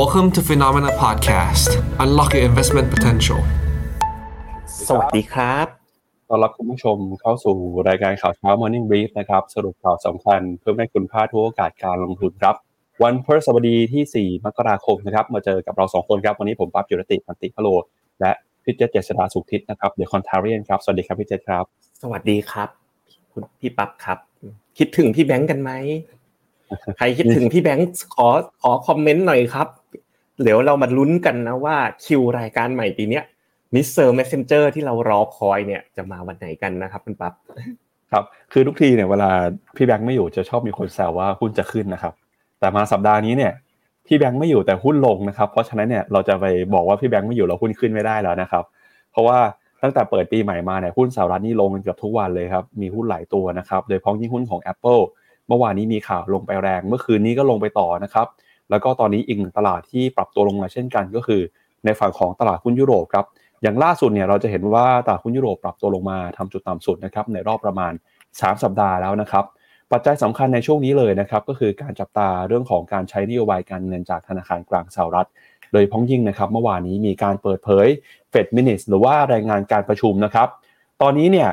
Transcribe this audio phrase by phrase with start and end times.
[0.00, 1.70] Welcome to Phenomena Podcast.
[2.04, 3.40] Unlock your investment potential.
[4.88, 5.66] สวัสดีครับ
[6.28, 7.56] ต้อนรับคุณผู้ชมเข้าสู่
[7.88, 12.54] รายการข่าวเช้า Morning Brief นะครับ สรุปข่าวสำคัญเพื่อให้คุณพลาดทุกโอกาสการลงทุนครับ
[13.02, 17.68] วันพฤหัสบดีที่ 4 มกราคมนะครับ มาเจอกับเราสองคนครับ วันนี้ผมปั๊บยุรติมันติพโล
[18.20, 18.32] และ
[18.62, 21.64] พี่เจษเจษดาสุขทิศนะครับ เดี๋ยวคอนทาเรียนครับ สวัสดีครับพี่เจษครับ
[22.02, 22.68] สวัสดีครับ
[23.32, 24.18] คุณพี่ปั๊บครับ
[24.78, 25.72] คิดถึงพี่แบงค์กันไหม
[26.96, 27.86] ใครคิดถึงพี่แบงค์
[28.16, 28.28] ขอ
[28.62, 29.68] ขอ comment หน่อยครับ
[30.42, 33.20] เดี๋ยวเรามาลุ้นกันนะว่าคิวรายการใหม่ปีนี้
[33.74, 37.32] Mister Messenger ที่เรารอคอยเนี่ยจะมาวันไหนกันนะครับคุณปั๊บ
[38.12, 39.30] ครับคือทุกทีเนี่ยเวลา
[39.76, 42.14] พี่แบงค์ไม่อยู่จะชอบมีคนแซวว่าหุ้นจะขึ้นนะครับ
[42.60, 43.52] แต่มาสัปดาห์นี้เนี่ย
[44.06, 48.64] พี่แบงค์ไม่อยู่แต่หุ้นลงนะครับ เพราะฉะนั้นเนี่ยเราจะไปบอกว่าพี่แบงค์ไม่อยู่เราหุ้นขึ้นไม่ได้แล้วนะครับ
[49.12, 49.38] เพราะว่า
[49.82, 55.02] ตั้งแต่เปิดปีใหม่มาเนี่ยหุ้นสหรัฐนี่ลงเกือบทุกวันเลยครับมีหุ้นหลายตัวนะครับ โดยเฉพาะยิ่งหุ้นของ Apple
[55.48, 58.26] เมื่อวานนี้มีข่าวลงไปแรง เมื่อคืนนี้ก็ลงไปต่อนะครับ
[58.74, 61.40] แล้วก็ตอนนี้อีกหนึ่งตลาดที่ปรับตัวลงมาเช่นกัน ก็คือ
[61.84, 63.26] ในฝั่งของตลาดหุ้นยุโรปครับ
[63.62, 67.92] อย่างล่าสุดเนี่ยเราจะเห็นว่าตลาดหุ้นยุโรปปรับตัวลงมาทำจุดต่ำสุดนะครับในรอบประมาณ
[68.28, 69.44] 3 สัปดาห์แล้วนะครับ
[69.92, 75.28] ปัจจัยสำคัญในช่วงนี้เลยนะครับก็คือการจับตาเรื่องของการใช้นโยบายการเงินจากธนาคารกลางสหรัฐ
[75.72, 77.86] โดยพ้องยิ่งนะครับเมื่อวานนี้มีการเปิดเผย
[78.30, 80.48] เฟดมินิสหรือว่ารายงานการประชุมนะครับ
[81.02, 81.50] ตอนนี้เนี่ย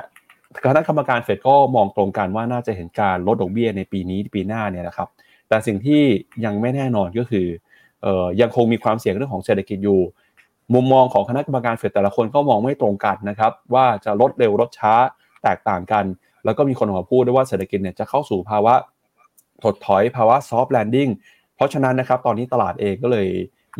[0.65, 5.07] คณะกรรมการเฟดก็มองตรงกันว่าน่าจะเห็นการลดดอกเบี้ยในปีนี้ปีหน้าเนี่ยนะครับ
[5.51, 6.01] แต่สิ่งที่
[6.45, 7.47] ยังไม่แน่นอนก็คือ
[8.05, 8.07] อ
[8.41, 9.99] ยังคงมีความเสี่ยงเรื่องของเศรษฐกิจอยู่
[10.73, 14.93] มุมมองของคณะกรรมการเฟดแต่ละคนก็มองไม่ตรงกันนะครับ ว่าจะลดเร็วลดช้า
[15.43, 16.05] แตกต่างกัน
[16.45, 18.73] แล้วก็มีคนออกมาพูดด้วยว่าเศรษฐกิจเนี่ยจะเข้าสู่ภาวะ
[19.63, 21.09] ถดถอยภาวะ soft landing
[21.55, 23.27] เพราะฉะนั้นนะครับตอนนี้ตลาดเองก็เลย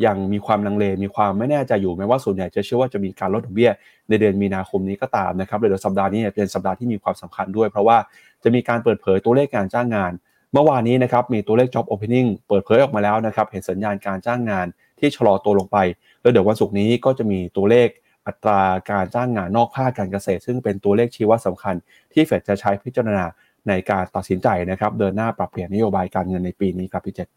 [0.06, 3.72] ยังมีความลังเลมีความไม่แน่ใจอยู่แม้ว่าส่วนใหญ่จะเชื่อว่าจะมีการลดดอกเบี้ย
[4.10, 7.98] ในเดือนมีนาคมนี้ก็ตามนะครับเดี๋ยวสัปดาห์นี้เป็นสัปดาห์ที่มีความสำคัญด้วย เพราะว่า
[8.44, 10.12] จะมีการเปิดเผยตัวเลขการจ้างงาน
[10.54, 14.68] เมื่อวานนี้นะครับมีตัวเลข job opening เปิดเผยออกมาแล้วนะครับเห็นสัญญาณการจ้างงาน
[15.00, 15.78] ที่ชะลอตัวลงไป
[16.22, 17.88] แล้วเดี๋ยววันศุกร์นี้ก็จะมีตัวเลข
[18.28, 21.76] อัตราการจ้างงานนอกภาคการเกษตร ซึ่งเป็นตัวเลขชี้วัดสำคัญ
[22.14, 23.26] ที่เฟดจะใช้พิจารณา
[23.68, 27.28] ในการตัดสินใจนะครับเดินหน้าปรับเปลี่ยนนโยบายการเงินในปีนี้ครับพี่เจษ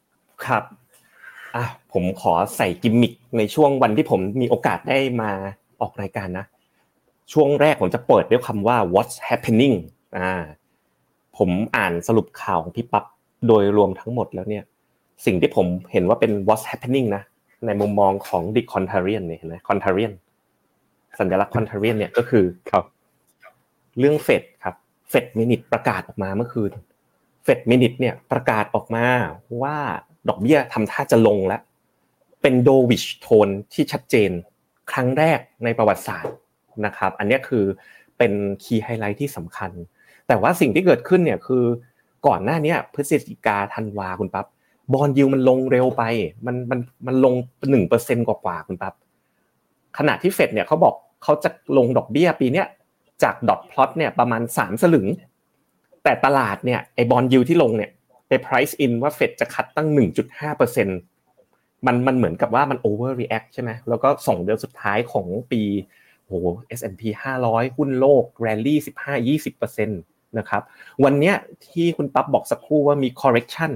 [0.44, 0.62] ครับ
[1.56, 5.30] อะผมขอใส่กิมมิคในช่วงวันที่ผมมีโอกาสได้มา
[5.80, 6.46] ออกรายการนะ
[7.32, 9.76] ช่วงแรกผมจะเปิดด้วยคำว่า what's happening
[10.18, 10.32] อ่า
[11.36, 13.04] ผมอ่านสรุปข่าวของพี่ปั๊บ
[13.48, 14.64] โดยรวมทั้งหมดแล้วเนี่ย
[15.26, 17.22] สิ่งที่ผมเห็นว่าเป็น what's happening นะ
[17.66, 20.12] ในมุมมองของ the contrarian เนี่ยเห็นไหม contrarian
[21.18, 22.84] สัญลักษณ์ contrarian เนี่ยก็คือครับ
[23.98, 24.74] เรื่องเฟดครับ
[25.10, 26.72] Fed minutes ประกาศออกมาเมื่อคืน
[27.44, 29.04] Fed minute เนี่ยประกาศออกมา
[29.62, 29.76] ว่า
[30.28, 31.60] ดอกเบี้ยทำท่าจะลงแล้ว
[32.42, 34.30] เป็น dovish tone ที่ชัดเจน
[34.90, 36.34] ครั้งแรกในประวัติศาสตร์
[36.86, 37.64] นะครับ อันนี้คือ
[38.18, 38.32] เป็น
[38.62, 39.70] key highlight ที่สำคัญ
[40.28, 41.64] แต่ว่าสิ่งที่เกิดขึ้นเนี่ยคือ
[42.26, 44.46] ก่อนหน้านี้พฤศจิกาธันวาคุณปั๊บ
[44.92, 46.02] bond yield มันลงเร็วไป
[46.46, 47.34] มันมันมันลง
[47.70, 48.94] หนึ่งเปอร์เซ็นกว่าๆคุณปั๊บ
[49.98, 52.66] ขณะที่เฟดเนี่ยเขาบอกเขาจะลงดอกเบี้ยปีเนี้ย
[53.22, 55.06] จากดอทพลอตเนี่ยประมาณสามสลึง
[56.04, 57.90] แต่ตลาดเนี่ยไอบอลยิวที่ลงเนี่ย
[58.28, 60.88] ไป price in ว่าเฟดจะคัดตั้งหนึ่งจุดห้าเปอร์เซ็น
[61.86, 65.62] มันมันเหมือนกับว่ามัน over react ใช่ไหมแล้วก็สองเดือนสุดท้ายของปี
[66.26, 66.46] โอ้โห
[66.78, 67.02] S&P
[67.40, 70.00] 500 หุ้นโลก rally 15-20%นต์
[70.38, 70.62] นะครับ
[71.04, 71.32] วันนี้
[71.72, 73.72] ที่คุณปั๊บบอกสักครู่ว่ามี correction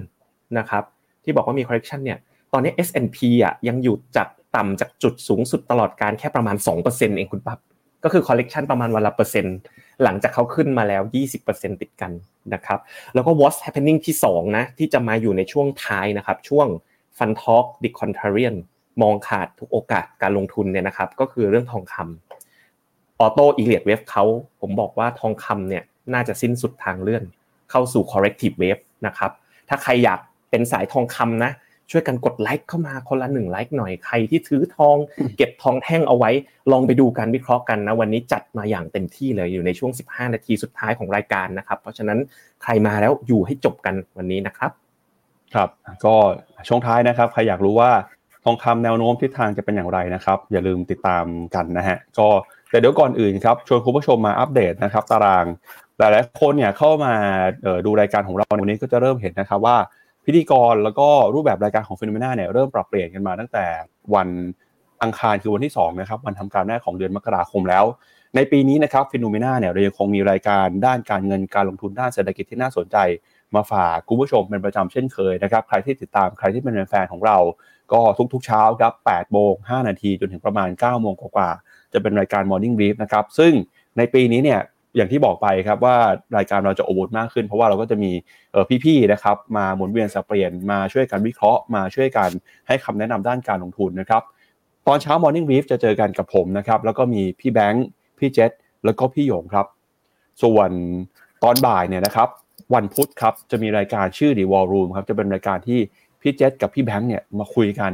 [0.59, 0.85] นะครับ
[1.25, 2.19] ที่บอกว่ามี correction เนี่ย
[2.53, 7.59] ตอนนี้ S&P อะยังอยู่จากต่ำจากจุดสูงสุดตลอดการแค่ประมาณ 2%เองคุณปั๊บ
[8.05, 9.57] ก็คือ correction ประมาณวันละเปอร์เซ็นต์
[10.03, 11.03] หลังจากเขาขึ้นมาแล้ว
[11.43, 12.13] 20%ติดกัน
[12.55, 12.79] นะครับ
[13.15, 16.67] แล้วก็ what's happening ที่ 2 นะ ที่จะมาอยู่ในช่วงท้ายนะครับ ช่วง
[17.19, 18.57] fun talk the contrarian
[19.03, 24.25] มองขาดทุกโอกาสการลงทุนเนี่ยนะครับ ก็คือเรื่องทองคำออโต้อีเลียดเวฟเขา
[24.61, 27.25] ผมบอกว่าทองคำเนี่ย น่าจะสิ้นสุดทางเลื่อน
[27.71, 29.31] เข้าสู่ corrective wave นะครับ
[29.69, 30.21] ถ้าใครอยาก
[30.51, 31.53] เป็นสายทองคำนะ
[31.91, 34.97] ช่วยกันกดไลค์เข้ามาคนละหนึ่งไลค์หน่อยใครที่ถือทอง
[35.37, 36.31] เก็บทองแท่งเอาไว้
[36.73, 42.19] ลองไปดูการวิเคราะห์กันนะ วันนี้จัดมาอย่างเต็มที่เลยอยู่ในช่วง 15 นาทีสุดท้ายของรายการนะครับ เพราะฉะนั้น
[42.63, 44.71] ใครมาแล้วอยู่ให้จบกันวันนี้นะครับ
[45.55, 45.69] ครับ
[46.05, 46.15] ก็
[46.69, 47.91] ช่วงท้ายนะครับใครอยากรู้ว่า
[48.45, 52.29] ทองคำแนวโน้มทิศทางจะเป็นอย่างไรนะครับ อย่าลืมติดตามกันนะฮะก็
[52.71, 55.47] แต่เดี๋ยวก่อนอื่นครับชวนคุณผู้ชมมาอัปเดตนะครับ ตาราง
[55.99, 57.13] หลายๆคนเนี่ยเข้ามา
[57.87, 59.77] ดูรายการของเราวันนี้ก็จะเริ่มเห็นนะครับว่า
[60.25, 63.67] พิธีกรแล้วก็รูปแบบรายการของ Finnomena เนี่ยเริ่มปรับเปลี่ยนกันมาตั้งแต่
[64.15, 64.29] วัน
[65.03, 67.85] อังคารคือวันที่2นะครับวันทำการแรกของเดือนมกราคมแล้ว
[68.37, 72.97] ในปีนี้นะครับ Finnomena เนี่ยเรายังคงมีรายการด้านการเงินการลงทุนด้านเศรษฐกิจที่น่าสนใจ
[73.55, 77.39] มาฝากคุณผู้ชมเป็นประจำเช่นเคยนะครับใครที่ติดตามใครที่เป็นแฟนของเรา
[77.93, 78.01] ก็
[78.33, 81.51] ทุกๆเช้าครับ8โมง5นาทีจนถึงประมาณ9โมงกว่า
[81.93, 83.53] จะเป็นรายการ Morning Brief นะครับซึ่ง
[83.99, 84.61] ในปีนี้เนี่ย
[84.99, 85.97] อย่างที่บอกไปครับว่า
[86.37, 88.13] รายการเราจะโอบูดมากขึ้น เพราะว่าเราก็จะมี
[88.85, 92.31] พี่ๆนะครับมาหมุนเวียนสับเปลี่ยนมาช่วยกันวิเคราะห์มาช่วยกัน
[92.67, 94.23] ให้คำแนะนำด้านการลงทุนนะครับ
[94.87, 97.87] ตอนเช้า Morning Brief จะเจอกันกับผมนะครับแล้วก็มีพี่แบงค์
[98.19, 98.51] พี่เจษ
[98.85, 99.67] แล้วก็พี่หยงครับ
[100.43, 100.71] ส่วน
[101.45, 102.29] ตอนบ่ายเนี่ยนะครับ
[102.75, 105.79] วันพุธครับจะมีรายการชื่อ The War Room ครับจะเป็นรายการที่
[106.23, 107.93] พี่เจษกับพี่แบงค์เนี่ยมาคุยกัน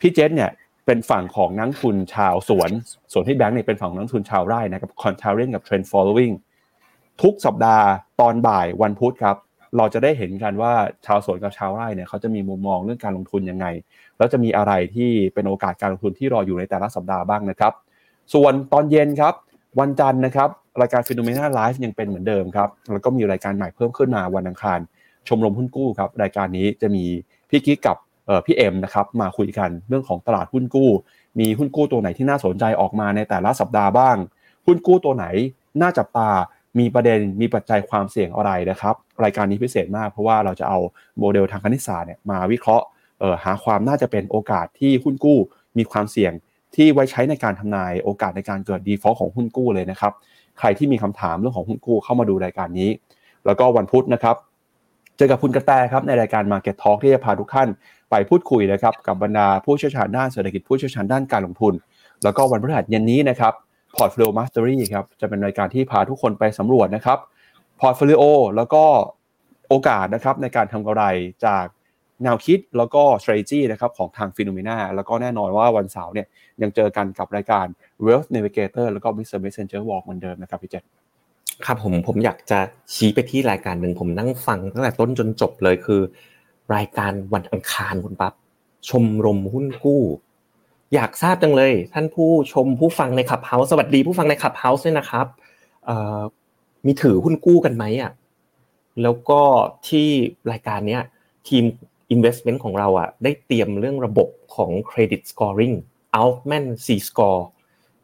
[0.00, 0.50] พี่เจษเนี่ย
[0.86, 2.70] เป็นฝั่งของนักทุนชาวสวน
[3.12, 6.34] ส่วนที่แบงค์เนี่ยเป็นฝั่งนักทุนชาวไร่นะครับ contrarian กับ trend following
[7.22, 7.86] ทุกสัปดาห์
[8.20, 9.36] ตอนบ่ายวันพุธครับ
[9.76, 10.72] เราจะได้เห็นกันว่า
[11.06, 13.66] ชาวสวนกับชาวไร่เนี่ยเขาจะมีมุมมองเรื่องการลงทุนยังไง
[14.18, 17.72] แล้วจะมีอะไรที่เป็นโอกาสการลงทุนที่รออยู่ในแต่ละสัปดาห์บ้างนะครับ
[18.34, 19.34] ส่วนตอนเย็นครับ
[19.80, 20.48] วันจันทร์นะครับ
[20.80, 24.78] รายการ Finnomena Live ยังเป็นเหมือนเดิมครับแล้วก็มีรายการใหม่เพิ่มขึ้นมาวันอังคาร
[25.28, 27.04] ชมรมหุ้นกู้ครับรายการนี้จะมี
[27.50, 27.96] พี่กิ๊กกับ
[28.44, 30.90] พี่เอ็มนะครับมาคุยกันเรื่องของตลาดหุ้นกู้
[31.40, 34.16] มีหุ้นกู้ตัวไหนที่น่าสนใจออกมาในแต่ละสัปดาห์บ้าง
[34.66, 35.26] หุ้นกู้ตัวไหน
[35.80, 36.30] น่าจับตา
[36.78, 40.78] มีประเด็นมีปัจจัยความเสี่ยงอะไรนะครับ รายการนี้พิเศษมากเพราะว่าเราจะเอา
[41.18, 42.84] โมเดลทางคณิตศาสตร์เนี่ยมาวิเคราะห์
[43.44, 45.38] หาความน่าจะเป็นโอกาสที่หุ้นกู้
[45.78, 46.32] มีความเสี่ยง
[46.74, 50.12] ที่ไว้ใช้ในการทำนายโอกาสในการเกิด default ของหุ้นกู้เลยนะครับ
[50.58, 52.90] ใครที่มีคำถามเรื่องของหุ้นกู้เข้ามาดูรายการนี้
[53.46, 54.36] แล้วก็วันพุธนะครับ
[55.16, 57.68] เจอกับคุณกระแตครับในรายการ Market Talk ที่จะพาทุกท่าน
[58.12, 61.74] ไปพูดคุยนะครับกับบรรดาผู้เชี่ยวชาญด้านเศรษฐกิจผู้เชี่ยวชาญด้านการลงทุน
[62.24, 63.52] แล้วก็วันพฤหัสเย็นนี้นะครับ
[63.96, 67.18] Portfolio Mastery ครับจะเป็นรายการที่พาทุกคนไปสำรวจนะครับ
[67.80, 68.22] Portfolio
[68.56, 68.84] แล้วก็
[69.68, 71.04] โอกาสนะครับในการทำกำไร
[71.46, 71.64] จาก
[72.22, 76.26] แนวคิดแล้วก็ strategy นะครับของทางฟิโนเมนาแล้วก็แน่นอนว่าวันเสาร์เนี่ย
[76.62, 77.66] ยังเจอกันกับรายการ
[78.04, 79.38] Wealth Navigator แล้วก็ Mr.
[79.44, 80.84] Messenger Walk เหมือนเดิมนะครับพี่เจษ
[81.66, 82.58] ครับผมผมอยากจะ
[82.94, 86.00] ชี้ไปที่รายการหนึ่งผมนั่งฟังตั้งแต่ต้นจนจบเลยคือ
[86.74, 88.32] รายการวันอังคารคุณปั๊บ
[88.88, 90.02] ชมรมหุ้นกู้
[90.94, 95.26] อยากทราบจังเลย ท่านผู้ชมผู้ฟังในขับเฮาส์สวัสดีผู้ฟังในขับเฮาส์ด้วยนะครับ
[96.86, 98.12] มีถือหุ้นกู้กันไหมอะ
[99.02, 99.40] แล้วก็
[99.88, 100.08] ที่
[100.52, 101.02] รายการเนี้ย
[101.48, 101.64] ทีม
[102.14, 105.74] investment ของเราอะได้เตรียมเรื่องระบบของ credit scoring
[106.20, 107.42] Altman C score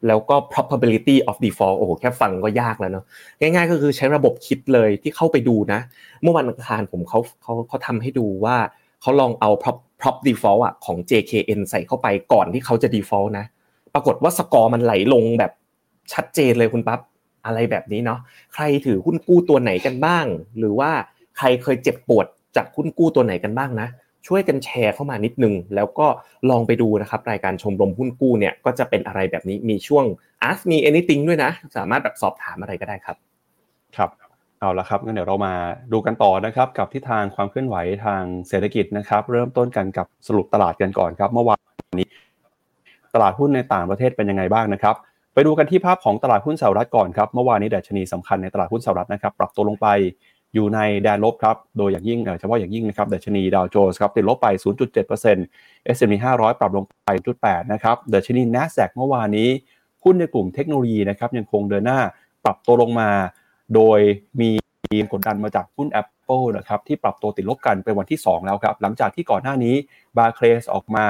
[0.07, 3.05] แล้วก็ probability of default โอ้โหแค่ฟังก็ยากแล้วเนาะ
[3.39, 5.79] ง่ายๆ ก็คือใช้ระบบคิดเลยที่เข้าไปดูนะ
[6.21, 8.57] เมื่อวันอังคารผมเขาเขาเขาทำให้ดูว่า
[9.01, 13.45] เขาลองเอา prop prop default อะของ JKN ใส่เข้าไปก่อนที่เขาจะ default นะ
[13.93, 15.51] ปรากฏว่าสกอร์มันไหลลงแบบ
[16.13, 16.99] ชัดเจนเลยคุณปั๊บ
[17.45, 18.19] อะไรแบบนี้เนาะ
[18.53, 20.25] ใครถือหุ้นกู้ตัวไหนกันบ้าง
[20.59, 20.91] หรือว่า
[21.37, 22.25] ใครเคยเจ็บปวด
[22.55, 23.87] จากหุ้นกู้ตัวไหนกันบ้างนะ
[24.27, 26.07] ช่วยกันแชร์เข้ามานิดนึง แล้วก็
[26.49, 30.05] ลองไปดูนะครับรายการชมรมหุ้นกู้เนี่ยก็จะเป็นอะไรแบบนี้มีช่วง
[30.49, 33.17] ask me anything ด้วยนะ สามารถแบบสอบถามอะไรก็ได้ครับ
[33.97, 34.09] ครับ
[34.59, 35.53] เอาละครับงั้นเดี๋ยวเรามา
[35.93, 37.75] ดูกันต่อนะครับ กับทิศทางความเคลื่อนไหว
[38.05, 41.59] ทางเศรษฐกิจนะครับ เริ่มต้นกันกับสรุปตลาดกันก่อนครับ เมื่อวาน
[41.99, 42.07] นี้
[43.13, 44.95] ตลาดหุ้นในต่างประเทศเป็นยังไงบ้างนะครับ
[45.33, 49.87] ไปดูกันที่ภาพของตลาดหุ้นสหรัฐก่อนครับเมื่อวานนี้ดัชนีสำคัญในตลาดหุ้นสหรัฐนะครับ ปรับตัวลงไป
[50.53, 54.47] อยู่ในแดนลบครับ โดยอย่างยิ่งเฉพาะอย่างยิ่งนะครับดัชนีดาวโจนส์ครับติดลบไป
[55.17, 57.09] 0.7% S&P 500 ปรับลงไป
[57.41, 59.49] 0.8 นะครับดัชนี NASDAQ เมื่อวานนี้
[60.03, 61.99] หุ้นในกลุ่มเทคโนโลยีนะครับยังคงเดินหน้า
[62.45, 63.09] ปรับตัวลงมา
[63.75, 63.99] โดย
[64.41, 64.49] มี
[65.11, 69.75] กดดันมาจากหุ้น Apple นะครับที่ปรับตัวติดลบกันเป็นวันที่ 2 แล้วครับ หลังจากที่ก่อนหน้านี้
[70.17, 71.05] Barclays ออกมา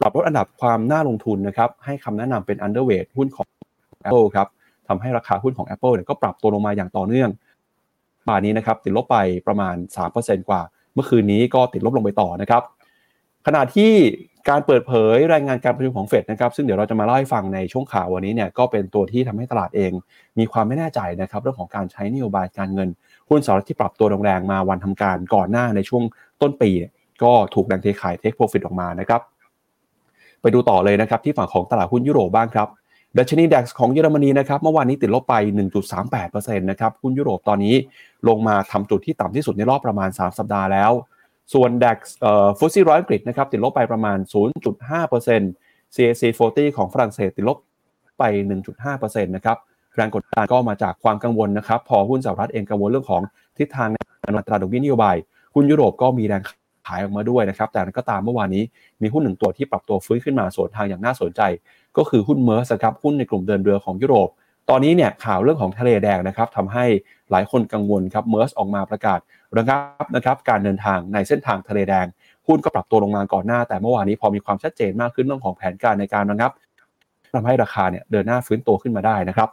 [0.00, 3.46] ปรับลดอันดับความน่าลงทุนนะครับให้คำแนะนำเป็น underweight หุ้นของ
[4.08, 4.48] Apple ครับ
[4.88, 7.30] ทำให้ราคาหุ้นของ Apple เนี่ยก็ปรับตัวลงมาอย่างต่อเนื่อง
[8.28, 9.16] บ่านี้นะครับติดลบไป
[9.46, 9.74] ประมาณ
[10.12, 10.60] 3%กว่า
[10.94, 12.62] เมื่อคืนนี้ก็ติดลบลงไปต่อนะครับ
[13.46, 13.92] ขณะที่
[14.48, 19.92] การเปิดเผยรายงานการประชุมของเฟดนะครับซึ่งเดี๋ยวเราจะมาเล่าให้ฟังในช่วงข่าววันนี้เนี่ยก็เป็นตัวที่ทำให้ตลาดเอง
[20.38, 22.88] มีความไม่แน่ใจนะครับเรื่องของการใช้นโยบายการเงิน
[23.28, 26.02] หุ้นสหรัฐที่ปรับตัวแรงๆมาวันทำการก่อนหน้าในช่วง
[26.42, 26.70] ต้นปี
[27.22, 29.20] ก็ถูกแรงเทขายเทคโปรฟิตออกมานะครับ
[30.40, 32.68] ไปดูต่อเลยนะครับที่ฝั่งของตลาดหุ้นยุโรปบ้างครับ
[33.18, 35.34] ดัชนีดัคของเยอรมนีนะครับเมื่อวานนี้ติดลบไป
[35.98, 37.74] 1.38%นะครับหุ้นยุโรปตอนนี้
[38.28, 40.92] ลงมาทำจุดที่ต่ำที่สุดในรอบประมาณ 3 สัปดาห์แล้ว
[41.52, 44.18] ส่วน DAX เออฟุตซี่ร้อยอังกฤษนะครับติดลบไปประมาณ
[45.02, 46.22] 0.5% CAC
[46.54, 47.58] 40 ของฝรั่งเศสติดลบ
[48.18, 48.22] ไป
[48.74, 49.56] 1.5%นะครับ
[49.96, 53.22] แรงกดดันก็มาจากความกังวลนะครับ พอหุ้นสหรัฐเองกังวลเรื่องของ
[53.58, 53.96] ทิศทางใน
[54.38, 55.16] อัตราดอกเบี้ยนโยบาย
[55.54, 56.42] หุ้นยุโรปก็มีแรง
[56.88, 58.62] ขายออกมาด้วยนะครับ แต่ก็ตามเมื่อวานนี้
[59.02, 61.40] มีหุ้นหนึ่งตัวที่ปรับตัวฟื้นขึ้นมาสวนทางอย่างน่าสนใจ
[61.98, 64.28] ก็คือหุ้นเมอร์สครับหุ้นในกลุ่มเดินเรือของยุโรป
[64.70, 66.84] ตอนนี้เนี่ยข่าวเรื่องของทะเลแดงนะครับทำให้
[67.30, 69.18] หลายคนกังวลครับเมอร์สออกมาประกาศ
[69.56, 72.06] ระงับนะครับการเดินทางในเส้นทางทะเลแดง
[72.46, 76.50] หุ้นก็ปรับตัวลงมาก่อนหน้า แต่เมื่อวานนี้พอมีความชัดเจนมากขึ้นเรื่องของแผนการในการระงับ
[77.34, 79.48] ทำให้ราคาเนี่ยเดินหน้าฟื้นตัวขึ้นมาได้นะครับ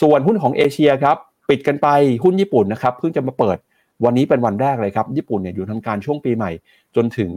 [0.00, 1.16] ส่วนหุ้นของเอเชียครับ
[1.48, 1.88] ปิดกันไป
[2.24, 3.56] หุ้นญี่ปุ่นนะครับเพิ่งจะมาเปิด
[4.04, 6.50] วันนี้เป็นวันแรกเลยครับ ญี่ปุ่นเนี่ยอยู่ทำการช่วงปีใหม่
[6.96, 7.32] จนถึง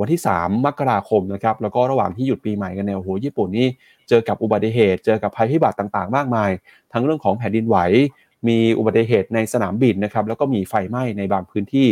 [0.00, 3.66] วันที่ 3 มกราคมนะครับแล้วก็ระหว่างที่หยุดปีใหม่กันเนี่ยโอ้โหญี่ปุ่นนี่
[4.08, 6.50] เจอกับอุบัติเหตุ เจอกับภัยพิบัติต่างๆ มากมาย
[6.92, 7.76] ทั้งเรื่องของแผ่นดินไหว
[8.48, 11.88] มีอุบัติเหตุในสนามบินนะครับแล้วก็มีไฟไหม้ในบางพื้นที่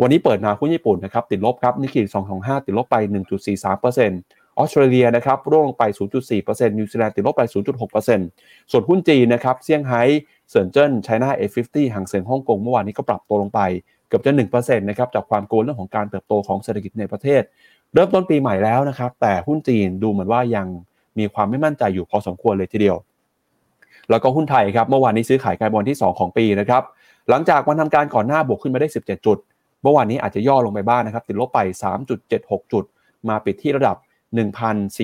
[0.00, 2.96] วันนี้เปิดมาหุ้นญี่ปุ่นนะครับติดลบครับนิกเกิล225 ติดลบไป
[3.56, 5.84] 1.43%ออสเตรเลียนะครับร่วงลงไป
[6.30, 7.42] 0.4%นิวซีแลนด์ติดลบไป
[8.08, 10.02] 0.6%ส่วนหุ้นจีนนะครับเซี่ยงไฮ้
[10.52, 13.60] เซินเจิ้นไชน่า F50 ห่างเสียงฮ่องกงเมื่อวานนี้ก็ปรับตัวลงไป
[14.08, 17.42] เกือบจะ1%นะครับจากความกังวลเรื่องของการเติบโตของเศรษฐกิจในประเทศ
[17.94, 20.66] เริ่มต้นปีใหม่แล้วนะครับ แต่หุ้นจีนดูเหมือนว่ายัง
[21.18, 22.96] มีความไม่มั่นใจอยู่พอสมควรเลยทีเดียว
[24.10, 26.82] แล้วก็หุ้นไทยครับเมื่อวานนี้ซื้อขายการบอลที่ 2 ของปีนะครับ
[27.28, 29.38] หลังจากวันทำการก่อนหน้าบวกขึ้นมาได้ 17 จุด
[29.82, 31.60] เมื่อวานนี้อาจจะย่อลงไปบ้างนะครับติดลบไป
[32.16, 32.84] 3.76 จุด
[33.28, 33.96] มาปิดที่ระดับ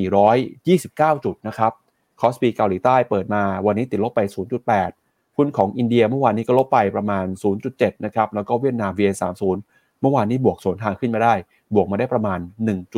[0.09, 1.73] 1,429 จุดนะครับ
[2.21, 5.08] คอสปีเกาหลีใต้เปิดมาวันนี้ติดลบไป 0.8
[5.39, 7.27] หุ้นของอินเดียเมื่อวานนี้ก็ลบไปประมาณ
[7.65, 9.43] 0.7 นะครับ แล้วก็เวียดนาม VN30
[10.01, 11.35] เมื่อวานนี้บวกสวนทางขึ้นมาได้
[11.75, 12.39] บวกมาได้ประมาณ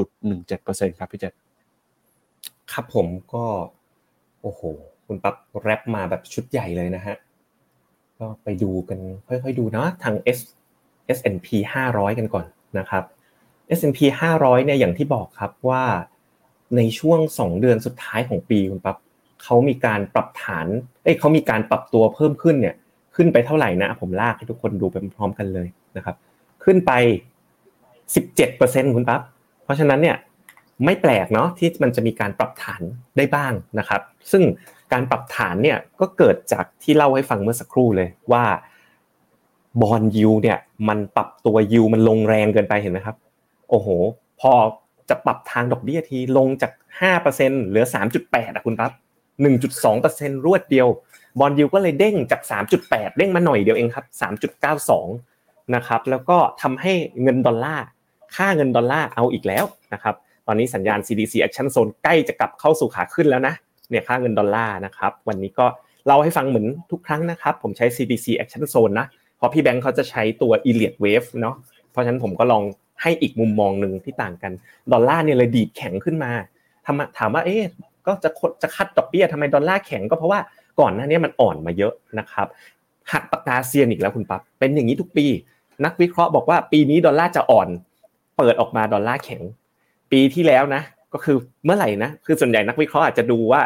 [0.01, 1.33] 1.17%ครับพี่เจษ
[2.73, 3.45] ครับผมก็
[4.43, 4.61] โอ้โห
[5.07, 7.17] คุณปั๊บแรปมาแบบชุดใหญ่เลยนะฮะ
[8.19, 10.39] ก็ไปดูกันค่อยๆดูนะทาง S
[11.17, 11.49] S&P
[11.89, 12.47] 500 กันก่อน
[12.79, 13.05] นะครับ
[13.79, 13.99] S&P
[14.33, 15.85] 500 เนี่ยอย่างที่บอกครับว่า
[16.77, 18.97] ในช่วง 2 เดือนสุดท้ายของปีคุณปั๊บ
[19.43, 20.67] เขามีการปรับฐาน
[21.05, 22.75] เอ้ยเขามีการปรับตัวเพิ่มขึ้นเนี่ย
[23.17, 26.17] ขึ้นไปเท่าไหร่นะ ผมลากให้ทุกคนดูไปพร้อมกันเลยนะครับ
[26.65, 26.93] ขึ้นไป
[28.15, 29.21] 17%คุณปั๊บ
[29.65, 30.17] เพราะฉะนั้นเนี่ย
[30.85, 32.83] ไม่แปลกเนาะที่มันจะมีการปรับฐาน
[33.17, 34.01] ได้บ้างนะครับ
[34.33, 34.43] ซึ่ง
[34.93, 38.45] การปรับฐานเนี่ยก็เกิดจากที่เล่าให้ฟังเมื่อสักครู่เลยว่า
[39.83, 43.17] bond yield เนี่ยมันปรับตัวยูมันลงแรงเกินไปเห็นไหมครับ
[43.71, 43.89] โอ้โห
[44.41, 44.53] พอ
[45.09, 46.73] จะปรับทางดอกเบี้ยทีลงจาก
[47.21, 47.85] 5%เหลือ
[48.21, 48.93] 3.8อะคุณปั๊บ
[49.41, 50.89] 1.2%รวดเดียว
[51.41, 52.43] bond yield ก็เลยเด้งจาก
[52.81, 54.07] 3.8 เด้งมาหน่อยเดียวเองครับ
[54.91, 56.93] 3.92 นะครับแล้วก็ทำให้
[57.23, 57.87] เงินดอลลาร์
[58.37, 60.15] ค่าเงินดอลลาร์เอาอีกแล้วนะครับ
[60.47, 63.55] ตอนนี้สัญญาณ CDC Action Zone ใกล้จะกลับเข้าสู่ขาขึ้นแล้วนะ
[63.91, 65.67] เนี่ยค่าเงินดอลลาร์นะครับวันนี้ก็
[66.07, 69.07] เล่าให้ฟังเหมือนทุกครั้งนะครับ ผมใช้ CDC Action Zone นะ
[69.37, 71.55] เพราะพี่แบงค์เขาจะใช้ตัว e l i o t Wave เนาะ
[71.91, 72.63] เพราะฉะนั้นผมก็ลอง
[73.03, 74.53] ให้อีกมุมมองหนึ่งที่ต่างกัน
[74.93, 76.33] ดอลลาร์เนี่ยเลยดีดแข็งขึ้นมา
[77.19, 77.63] ถามว่าเอ๊ะ
[78.07, 78.31] ก็จะ
[78.63, 80.41] จะคัดดอกเบี้ยทำไมดอลลาร์แข็งก็เพราะว่า
[80.81, 82.47] ก่อนหน้านี้มันอ่อนมาเยอะนะครับ
[83.13, 85.27] หักปากกาเซียนอีกแล้วคุณปั๊บเป็นอย่างนี้ทุกปี
[85.85, 87.69] นักวิเคราะห์บอกว่าปีนี้ดอลลาร์จะอ่อน
[88.37, 89.43] เปิดออกมาดอลลาร์แข็ง
[90.13, 93.61] ปีที่แล้วนะ ก็คือเมื่อไหร่นะคือส่วนใหญ่นักวิเคราะห์อาจจะดูว่า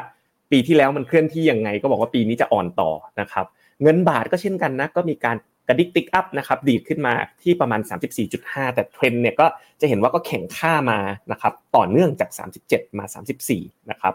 [0.50, 3.46] ปีที่แล้วมันเคลื่อนที่ยังไง ก็บอกว่าปีนี้จะอ่อนต่อนะครับ
[3.82, 5.36] เงินบาทก็เช่นกันนะก็มีการ
[5.68, 7.80] กระดิก tick up นะครับดีดขึ้นมาที่ประมาณ
[8.26, 9.46] 34.5 แต่เทรนเนี่ยก็
[9.80, 10.98] จะเห็นว่าก็แข็งค่ามา
[11.32, 12.30] นะครับต่อเนื่องจาก
[12.64, 13.04] 37 มา
[13.50, 14.14] 34 นะครับ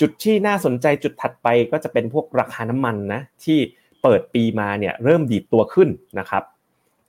[0.00, 3.58] จุดที่น่าสนใจจุดถัดไปก็จะเป็นพวกราคาน้ำมันนะที่
[4.02, 6.42] เปิดปีมาเนี่ยเริ่มดีดตัวขึ้นนะครับ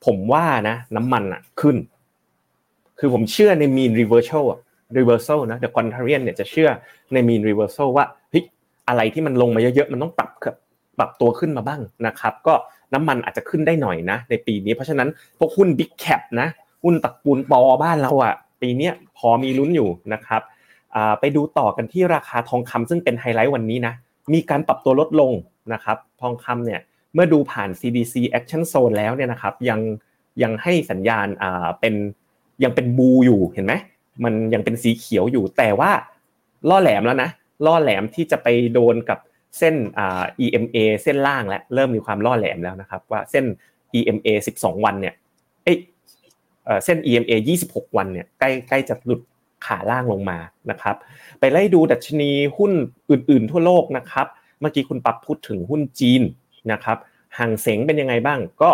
[0.06, 1.76] ผมว่านะน้ำมันอะขึ้น
[2.98, 4.44] คือผมเชื่อใน mean reversal
[4.98, 6.68] reversal นะ the contrarian เนี่ยจะเชื่อ
[7.12, 8.44] ใน mean reversal ว่าเฮ้ย
[8.88, 10.30] อะไรที่มันลงมาเยอะๆมันต้องปรับ
[10.98, 12.54] ปรับตัวขึ้นมาบ้างนะครับ ก็
[12.94, 16.48] น้ำมันอาจจะขึ้นได้หน่อยนะ ในปีนี้เพราะฉะนั้นพวกหุ้น Big Cap นะ
[16.84, 20.42] หุ้นตักปูนปอบ้านเราอะปีนี้พอมีลุ้นอยู่นะครับ
[21.20, 23.94] ไปดูต่อกันที่ราคาทองคำซึ่งเป็นไฮไลท์วันนี้นะ
[24.34, 25.32] มีการปรับตัวลดลง
[25.72, 26.80] นะครับทองคำเนี่ย
[27.14, 29.80] เมื่อดูผ่าน CDC Action Zone แล้วเนี่ยนะครับยัง
[30.42, 31.94] ยังให้สัญญาณอ่าเป็น
[32.62, 33.74] ยังเป็นบูอยู่เห็นไหม
[34.24, 35.90] มันยังเป็นสีเขียวอยู่แต่ว่า
[36.68, 37.30] ล่อแหลมแล้วนะ
[37.66, 39.18] ล่อแหลมที่จะไปโดนกับ
[39.58, 39.74] เส้น
[40.44, 43.44] EMA เส้นล่างแล้วเริ่มมีความล่อแหลมแล้วนะครับ ว่าเส้น
[43.98, 44.28] EMA
[44.58, 45.14] 12 วันเนี่ย
[45.64, 45.74] เอ้
[46.84, 47.32] เส้น EMA
[47.64, 49.20] 26 วันเนี่ยใกล้ใกล้จะหลุด
[49.66, 50.38] ขาล่างลงมา
[50.70, 50.96] นะครับ
[51.40, 52.72] ไปไล่ดูดัชนีหุ้น
[53.10, 54.26] อื่นๆ ทั่วโลกนะครับ
[54.60, 56.22] เมื่อกี้คุณปั๊บพูดถึงหุ้นจีน
[56.72, 56.98] นะครับ
[57.38, 58.70] ห่างเสงเป็นยังไงบ้าง ก็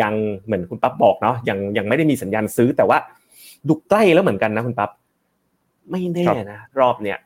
[0.00, 0.14] ยัง
[0.44, 2.98] เหมือนคุณปั๊บบอกเนาะยังยังไม่ได้มีสัญญาณซื้อแต่ว่า
[3.68, 4.90] ดูใกล้แล้วเหมือนกันนะคุณปั๊บ
[5.90, 7.18] ไม่แน่นะรอบเนี่ย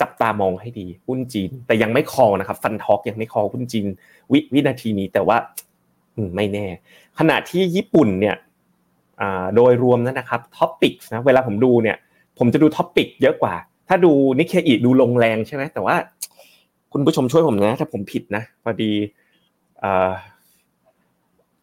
[0.00, 3.86] จับตามองให้ดีหุ้นจีน แต่ยังไม่คอนะครับ ฟันทอกยังไม่คอหุ้นจีน
[4.32, 5.36] วิวินาทีนี้แต่ว่า
[6.36, 6.66] ไม่แน่
[7.18, 8.36] ขณะที่ญี่ปุ่นเนี่ย
[9.56, 11.96] โดยรวมนะครับ TOPIX นะเวลาผมดูเนี่ย
[12.38, 13.54] ผมจะดู TOPIX เยอะกว่า
[13.88, 15.96] ถ้าดูนิกเคอิดูลงแรงใช่ไหมแต่ว่า
[16.92, 18.92] คุณผู้ชมช่วยผมนะ ถ้าผมผิดนะพอดี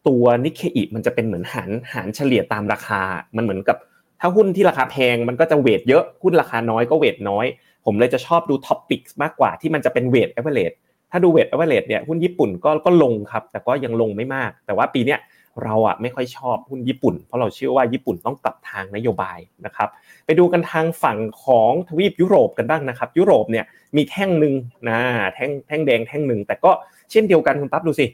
[0.06, 3.00] ตัวนิกเคอิมันจะเป็นเหมือนหารหารเฉลี่ยตามราคา
[3.36, 3.76] มันเหมือนกับ
[4.20, 7.46] ถ้าหุ้นที่ราคาแพงมันก็จะ weight เยอะหุ้นราคาน้อยก็ weight น้อย
[7.84, 10.72] ผมเลยจะชอบดู TOPIX มากกว่าที่มันจะเป็น weighted average
[11.10, 15.20] ถ้าดู weighted average เนี่ยหุ้นญี่ปุ่นก็ก็ลงครับ แต่ก็ยังลงไม่มาก แต่ว่าปีเนี้ย
[15.64, 19.88] เราอะไม่ค่อยชอบหุ้นญี่ปุ่น เพราะเราเชื่อว่าญี่ปุ่นต้องปรับทางนโยบายนะครับ
[20.26, 23.64] ไปดูกันทางฝั่งของทวีปยุโรปกันบ้างนะครับ ยุโรปเนี่ย
[23.96, 24.54] มีแท่งหนึ่ง
[24.88, 24.98] นะ
[25.34, 26.70] แท่งแท่งแดงแท่งหนึ่งแต่ก็
[27.10, 28.06] เช่นเดียวกันคุณปั๊บดูสิ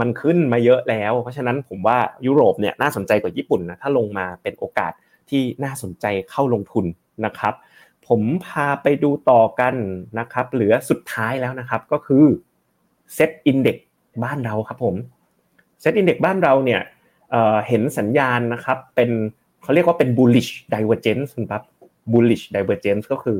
[0.00, 4.92] มันขึ้นมาเยอะแล้ว เพราะฉะนั้นผมว่ายุโรปเนี่ยน่าสนใจกว่าญี่ปุ่นนะถ้าลงมาเป็นโอกาส
[5.30, 6.84] ที่น่าสนใจเข้าลงทุน
[7.26, 7.54] นะครับ
[8.10, 9.74] ผมพาไปดูต่อกัน
[10.18, 12.24] นะครับ เหลือสุดท้ายแล้วนะครับ ก็คือ
[13.14, 13.76] SET Index
[14.24, 14.94] บ้านเราครับผม
[15.80, 16.80] SET Index บ้านเราเนี่ย
[17.68, 19.10] เห็นสัญญาณนะครับ เป็น
[19.62, 21.62] เขาเรียกว่าเป็น bullish divergence ครับ
[22.12, 23.38] bullish divergence ก็คือ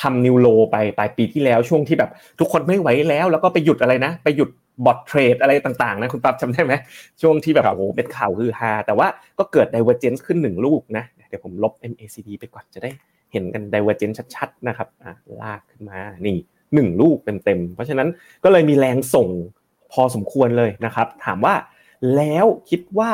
[0.00, 4.50] ทำ new low ไปปลายปีที่แล้วช่วงที่แบบทุกคนไม่ไหวแล้ว แล้วก็ไปหยุดอะไรนะ ไปหยุด
[4.86, 6.72] bot trade อะไรต่างๆนะคุณปั๊บจำได้ไหม
[7.22, 12.90] ช่วงที่แบบโอ้โหเป็นข่าวฮือฮาแต่ว่าก็เกิด divergence ขึ้นหนึ่งลูกนะเดี๋ยวผมลบ MACD ไปก่อนจะได้
[13.32, 14.88] เห็นกัน divergence ชัดๆนะครับ
[15.40, 16.38] ลากขึ้นมานี่
[16.74, 18.08] หนึ่งลูกเต็มๆเพราะฉะนั้น
[18.44, 19.28] ก็เลยมีแรงส่ง
[19.92, 21.54] พอสมควรเลยนะครับ ถามว่า
[22.16, 23.12] แล้วคิดว่า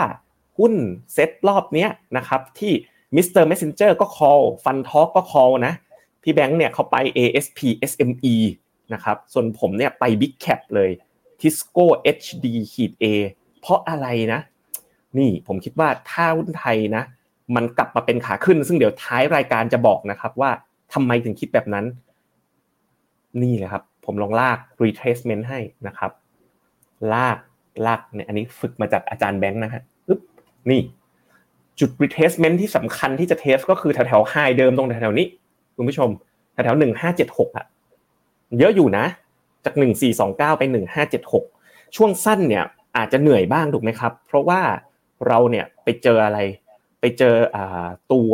[0.58, 0.74] หุ้น
[1.14, 2.72] เซ็ตรอบนี้นะครับที่
[3.16, 5.74] มิสเตอร์เมสเซนเจอร์ก็ call ฟันทอ l k ก็ call นะ
[6.22, 7.58] พี่แบงค์เนี่ยเขาไป ASP
[7.90, 8.34] SME
[8.94, 10.90] นะครับส่วนผมเนี่ยไป Big Cap เลย
[11.40, 11.84] Tisco
[12.18, 13.04] HD ขีด A
[13.60, 14.40] เพราะอะไรนะ
[15.18, 17.04] นี่ผมคิดว่าถ้าหุ้นไทยนะ
[17.56, 20.50] มันกลับมาเป็นขาขึ้น ซึ่งเดี๋ยวท้ายรายการจะบอกนะครับ ว่า
[20.92, 21.84] ทำไมถึงคิดแบบนั้น
[23.42, 26.10] นี่เลยครับ ผมลองลาก retracement ให้นะครับ
[27.12, 27.38] ลาก
[27.86, 30.20] ลากเนี่ยอันนี้ฝึกมาจากอาจารย์แบงค์นะฮะปึ๊บ
[30.70, 30.80] นี่
[31.80, 35.26] จุด retracement ที่สำคัญที่จะเทสก็คือแถวแถวไฮเดิมตรงแถวนี้
[35.76, 36.08] คุณผู้ชม
[36.64, 37.66] แถวหนึ่งห้าเจ็ดหกอะ
[38.58, 39.06] เยอะอยู่นะ
[39.64, 41.44] จากหนึ่งสี่สองเก้าไปหนึ่งห้าเจ็ดหก
[41.96, 42.64] ช่วงสั้นเนี่ย
[42.96, 44.60] อาจจะเหนื่อยบ้างถูกไหมครับ เพราะว่า
[45.26, 46.38] เราเนี่ยไปเจออะไร
[47.04, 47.36] ไปเจอ
[48.12, 48.32] ตัว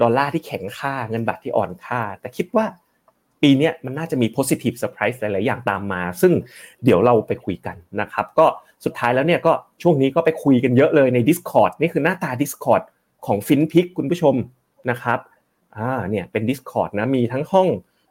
[0.00, 2.66] ดอลลาร์ที่แข็งค่าเงินบาทที่อ่อนค่า แต่คิดว่า
[3.42, 6.32] ปีนี้มันน่าจะมี positive surprise หลาย ๆ อย่างตามมา ซึ่ง
[6.84, 8.46] เดี๋ยวเราไปคุยกันนะครับ ก็
[8.84, 9.52] สุดท้ายแล้วเนี่ยก็
[9.82, 12.82] ช่วงนี้ก็ไปคุยกันเยอะเลยใน Discord นี่คือหน้าตา Discord
[13.26, 14.34] ของฟินพิกคุณผู้ชม
[14.90, 15.18] นะครับ
[15.76, 17.68] อ่าเนี่ยเป็น Discord นะมีทั้งห้อง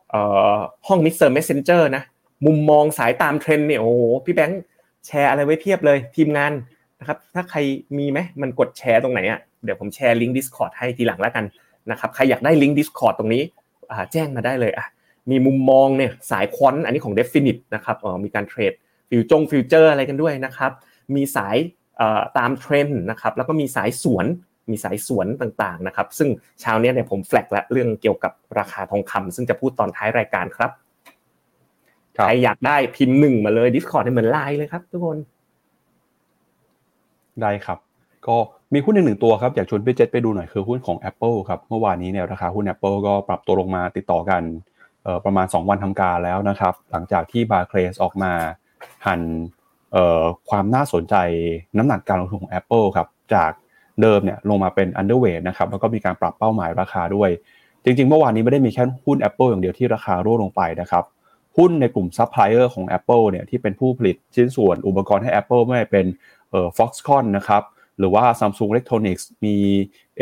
[0.09, 0.21] เอ่
[0.55, 1.29] อห้อง Mr.
[1.35, 2.03] Messenger นะ
[2.45, 3.91] มุมมองสายตามเทรนเนี่ยโอ้
[4.25, 4.61] พี่แบงค์
[5.05, 6.51] แชร์อะไรไว้เพียบเลย ทีมงาน
[6.99, 7.59] นะครับถ้าใคร
[7.97, 11.45] มีไหมมันกดแชร์ตรงไหนอะเดี๋ยวผมแชร์ลิงก์ Discord ให้ทีหลังแล้วกัน
[11.91, 13.43] นะครับใครอยากได้ลิงก์ Discord ตรงนี้
[14.11, 14.87] แจ้งมาได้เลยอะ
[15.31, 18.73] มีมุมมองเนี่ยสายควอนอันนี้ของ Definite นะครับอ๋อมีการเทรด
[19.09, 20.71] ฟิวจง future อะไรกันด้วยนะครับ
[21.15, 21.55] มีสาย
[22.37, 24.25] ตามเทรนด์นะครับแล้วก็มีสายสวน
[24.71, 26.29] มีสายสวนต่างๆนะครับซึ่ง
[26.61, 30.71] เช้านี้เนี่ยผมแฟลกและเรื่องเกี่ยวกับราคาทองคำซึ่งจะพูดตอนท้ายรายการครับ
[32.15, 35.17] ใครอยากได้พิมพ์หนึ่งมาเลย Discord เหมือนไลน์เลยครับทุกคน
[37.41, 37.79] ได้ครับ
[38.27, 38.37] ก็
[38.73, 44.41] มีหุ้นหนึ่งตัวครับ อยากชวนพี่เจษไปดูหน่อยคือหุ้นของ Apple ครับ เมื่อวานนี้เนี่ยราคาหุ้น Apple ก็ปรับตัวลงมาติดต่อกัน
[45.25, 48.31] ประมาณ 2 วันทำการแล้วนะครับ หลังจากที่บาร์เคลสออกมา
[49.07, 49.21] หัน
[50.49, 51.15] ความน่าสนใจ
[51.77, 53.51] น้ำหนักการลงทุนของ Apple ครับจาก
[54.01, 57.29] เดิมเนี่ยลงมาเป็น underweight นะครับแล้วก็มีการปรับเป้าหมายราคาด้วย
[57.83, 61.03] จริงๆ เมื่อวานนี้ไม่ได้มีแค่หุ้น Apple อย่างเดียวที่ราคาร่วงลงไปนะครับ
[61.57, 66.05] หุ้นในกลุ่มซัพพลายเออร์ของ Apple เนี่ยที่เป็นผู้ผลิตชิ้นส่วนอุปกรณ์ให้ Apple ไม่เป็น
[66.55, 67.63] อ่อ Foxconn นะครับ
[67.99, 69.55] หรือว่า Samsung Electronics มี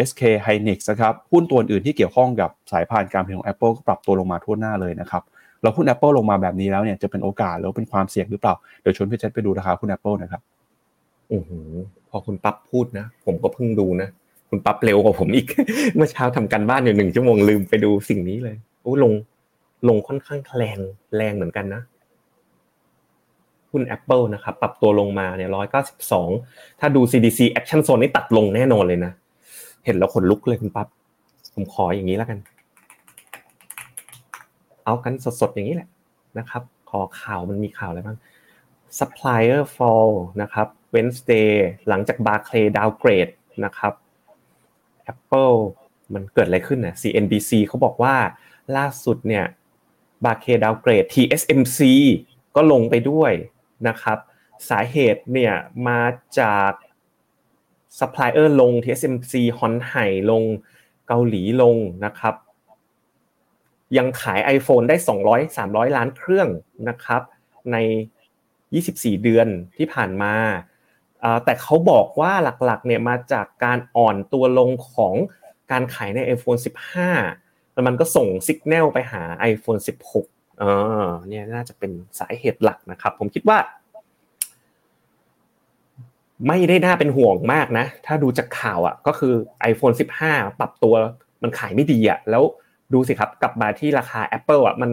[0.08, 5.24] SK Hynix นะครับหุ้นตัวอื่นที่เกี่ยวข้องกับสายพานการผลิตของ Apple ก็ปรับตัวลงมาทั่วหน้าเลยนะครับ
[5.62, 10.42] แล้วหุ้น Apple ลงมาแบบนี้แล้วเนี่ยจะเป็นโอกาสหรือเป็นความเสี่ยงหรือเปล่า เดี๋ยวชวนพี่เจษไปดูราคาหุ้น Apple นะครับ
[11.32, 11.44] อือ
[12.10, 14.10] พอคุณปั๊บพูดนะ ผมก็เพิ่งดูนะ
[14.50, 15.48] คุณปั๊บเร็วกว่าผมอีก
[15.96, 19.14] เมื่อเช้าทำการบ้านอยู่หนึ่งชั่วโมงลืมไปดูสิ่งนี้เลยโอ้ลง
[19.88, 20.80] ลงค่อนข้างแรง
[21.18, 21.82] แรงเหมือนกันนะ
[23.74, 26.30] หุ้น Apple นะครับปรับตัวลงมาเนี่ยร้อยเก้าสิบสอง
[26.80, 29.12] ถ้าดู CDC Action Zone นี่ตัดลงแน่นอนเลยนะ
[29.86, 30.88] เห็นแล้วขนลุกเลยคุณปั๊บ
[31.54, 32.40] ผมขออย่างนี้แล้วกัน
[34.86, 35.90] เอากันสดๆอย่างนี้แหละ
[36.40, 38.18] นะครับ ขอข่าวมันมีข่าวอะไรบ้าง
[39.00, 41.52] supplier fall นะครับ Wednesday
[41.88, 43.32] หลังจาก Barclays downgrade
[43.66, 43.94] นะครับ
[45.14, 45.56] Apple
[46.14, 48.16] มันเกิดอะไรขึ้นนะ CNBC เขาบอกว่า
[48.78, 49.46] ล่าสุดเนี่ย
[50.24, 51.80] Barclays downgrade TSMC
[52.56, 53.32] ก็ลงไปด้วย
[53.88, 54.18] นะครับ
[54.70, 55.54] สาเหตุเนี่ย
[55.88, 56.02] มา
[56.40, 56.72] จาก
[58.00, 60.44] ซัพพลายเออร์ลง TSMC Hon Haiลง
[61.08, 62.36] เกาหลีลงนะครับ
[63.98, 64.96] ยังขาย iPhone ได้
[65.28, 66.48] 200 300 ล้านเครื่อง
[66.90, 67.22] นะครับ
[67.72, 67.78] ใน
[68.52, 70.36] 24 เดือนที่ผ่านมา
[71.46, 72.32] แต่เขาบอกว่า
[72.66, 75.14] หลักๆเนี่ยมาจากการอ่อนตัวลงของ
[75.72, 76.60] การขายใน iPhone
[77.16, 80.64] 15 แล้วมันก็ส่งสัญญาณไปหา iPhone 16 เอ
[81.04, 83.58] อเนี่ยน่าจะเป็นสาเหตุหลักนะครับ ผมคิดว่า
[86.48, 89.34] ไม่ได้น่าเป็นห่วงมากนะ ถ้าดูจากข่าวอะ ก็คือ
[89.72, 90.94] iPhone 15 ปรับตัว
[91.44, 92.44] มันขายไม่ดีอะ แล้ว
[92.94, 94.92] ดูสิครับกลับมาที่ราคา Apple อะมัน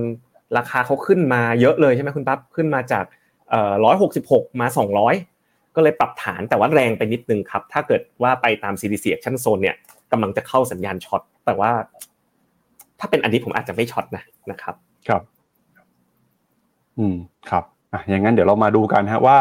[0.59, 3.05] ราคาเขาขึ้นมาเยอะเลยใช่ไหมคุณปั๊บขึ้นมาจาก
[3.51, 5.14] เอ่อร้อยหกสิบหกมาสองร้อย
[5.77, 9.77] ก็เลยปรับฐานแต่ว่าแรงไปนิดนึงครับ ถ้าเกิดว่าไปตาม CDC Action Zone เนี่ย
[10.12, 11.73] กำลังจะเข้าสัญญาณช็อตแต่ว่า
[13.01, 14.75] ถ้าเป็นอันนี้ผมอาจจะไม่ช็อตนะนะครับ
[15.09, 15.23] ครับ
[17.01, 17.17] อืม
[17.51, 19.39] ครับอะอย่างนั้นเดี๋ยวเรามาดูกันฮะว่า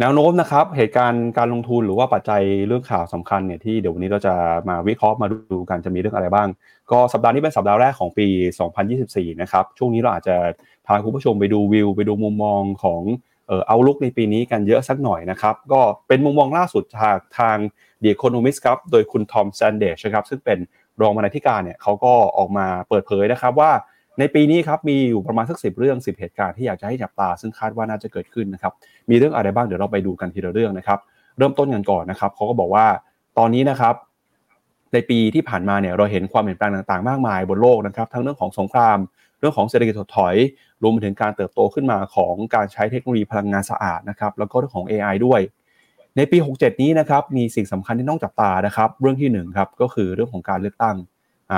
[0.00, 4.34] แนวโน้มนะครับ เหตุการณ์การลงทุนหรือว่าปัจจัยเรื่องข่าวสำคัญเนี่ยที่เดี๋ยววันนี้เราจะ
[4.68, 6.48] มาวิเคราะห์มาดูกันจะมีเรื่องอะไรบ้าง
[6.90, 8.26] ก็สัปดาห์นี้เป็นสัปดาห์แรกของปี
[8.84, 10.36] 2024 นะครับช่วงนี้เราอาจจะ
[10.86, 13.02] พาคุณผู้ชมไปดูวิว ไปดูมุมมองของ
[13.48, 17.56] เออเอาลุกในปีนี้กันเยอะสักหน่อยนะครับก็เป็นมุมมองล่าสุดจากทาง
[18.02, 20.58] The Economist ครับโดยคุณทอมแซนเดชครับซึ่งเป็น
[21.00, 23.70] รองบรรณาธิการเนี่ยเขาก็ออกมาเปิดเผยนะครับว่า
[24.18, 28.72] ในปีนี้ครับมีอยู่ประมาณสักสิเรื่อง 10 เหตุการณ์ที่อยากจะให้จับตา ซึ่งคาดว่าน่าจะเกิดขึ้นนะครับ
[29.10, 30.98] มีเรื่องอะไรบ้างเดี๋ยวเราไปดูกันทีละเรื่องนะครับ
[31.38, 32.86] เริ่มต้นกันก่อนนะครับเขาก็บอกว่า
[33.38, 33.94] ตอนนี้นะครับ
[34.92, 38.98] ในปีที่ผ่านมาเนี่ยเราเห็นความเปลี่ยนแปลงต่างๆ มากมายบนโลกนะครับทั้งเรื่องของสงคราม
[39.38, 40.34] เรื่องของเศรษฐกิจถดถอย
[40.82, 45.40] รวมไปถึงการเติบโตขึ้นมาของการใช้เทคโนโลยีพลังงานสะอาดนะครับแล้วก็เรื่องของ AI ด้วย
[46.16, 50.96] ในปี 67 นี้นะครับมีสิ่งสำคัญที่ต้องจับตานะครับ เรื่องที่1ครับก็คือเรื่องของการเลือกตั้ง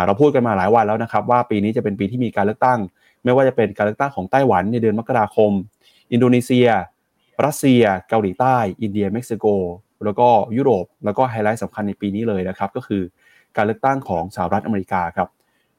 [0.07, 2.79] เราพูดกันมาหลายวันแล้วนะครับ ว่าปีนี้จะเป็นปีที่มีการเลือกตั้ง
[3.25, 5.53] ไม่ว่าจะเป็นการเลือกตั้งของไต้หวันในเดือนมกราคม
[6.13, 6.69] อินโดนีเซีย
[7.45, 9.47] รัสเซีย เกาหลีใต้ อินเดีย เม็กซิโก
[10.05, 13.03] แล้วก็ยุโรป แล้วก็ไฮไลท์สำคัญในปีนี้เลยนะครับ ก็คือ
[13.57, 15.29] การเลือกตั้งของสหรัฐอเมริกาครับ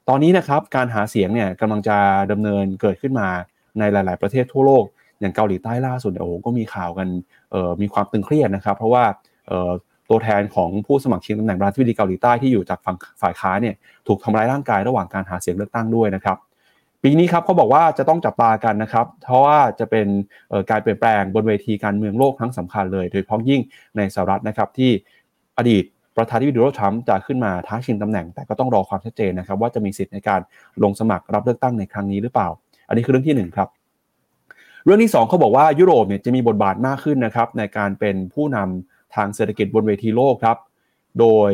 [0.09, 1.97] ตอนนี้นะครับการหาเสียงเนี่ยกำลังจะ
[2.31, 3.29] ดำเนินเกิดขึ้นมา
[3.79, 4.85] ในหลาย ๆ ประเทศทั่วโลก
[5.19, 7.07] อย่างเกาหลีใต้ล่าสุดโอ้โหก็มีข่าวกัน
[7.81, 9.03] มีความตึงเครียดนะครับ เพราะว่า
[10.09, 13.75] ตัวแทนของผู้สมัครชิงตำแหน่งประธานาธิบดีเกาหลีใต้ที่อยู่จากฝั่งฝ่ายค้าเนี่ย
[14.07, 16.37] ถูกทำร้ายร่างกายระหว่างการหาเสียงเลือกตั้งด้วยนะครับ
[17.03, 20.07] ปีนี้ครับเขาบอกว่าจะต้องจับตากันนะครับ เพราะว่าจะเป็น
[20.69, 23.61] การเปลี่ยนแปลงบนเวทีการเมืองโลกครั้งสำคัญเลย โดยเฉพาะยิ่ง
[23.97, 24.91] ในสหรัฐนะครับที่
[25.57, 25.83] อดีต
[26.17, 30.39] ประธานาธิบดีโดนัลด์ทรัมป์จะขึ้นมาท้าชิงตำแหน่ง แต่ก็ต้องรอความชัดเจนนะครับว่าจะมีสิทธิ์ในการ
[30.83, 32.47] ลงสมัครรับเลือกตั้งในครั้งนี้หรือเปล่า
[32.87, 33.69] อันนี้คือเรื่องที่1ครับ
[34.85, 40.57] เรื่องที่2เขาบอกว่ายุโรปเนี่ยจะมีบทบาทมากขึ้นนะครับในการเป็นผู้นทางเศรษฐกิจบนเวทีโลกครับ
[41.19, 41.51] โดย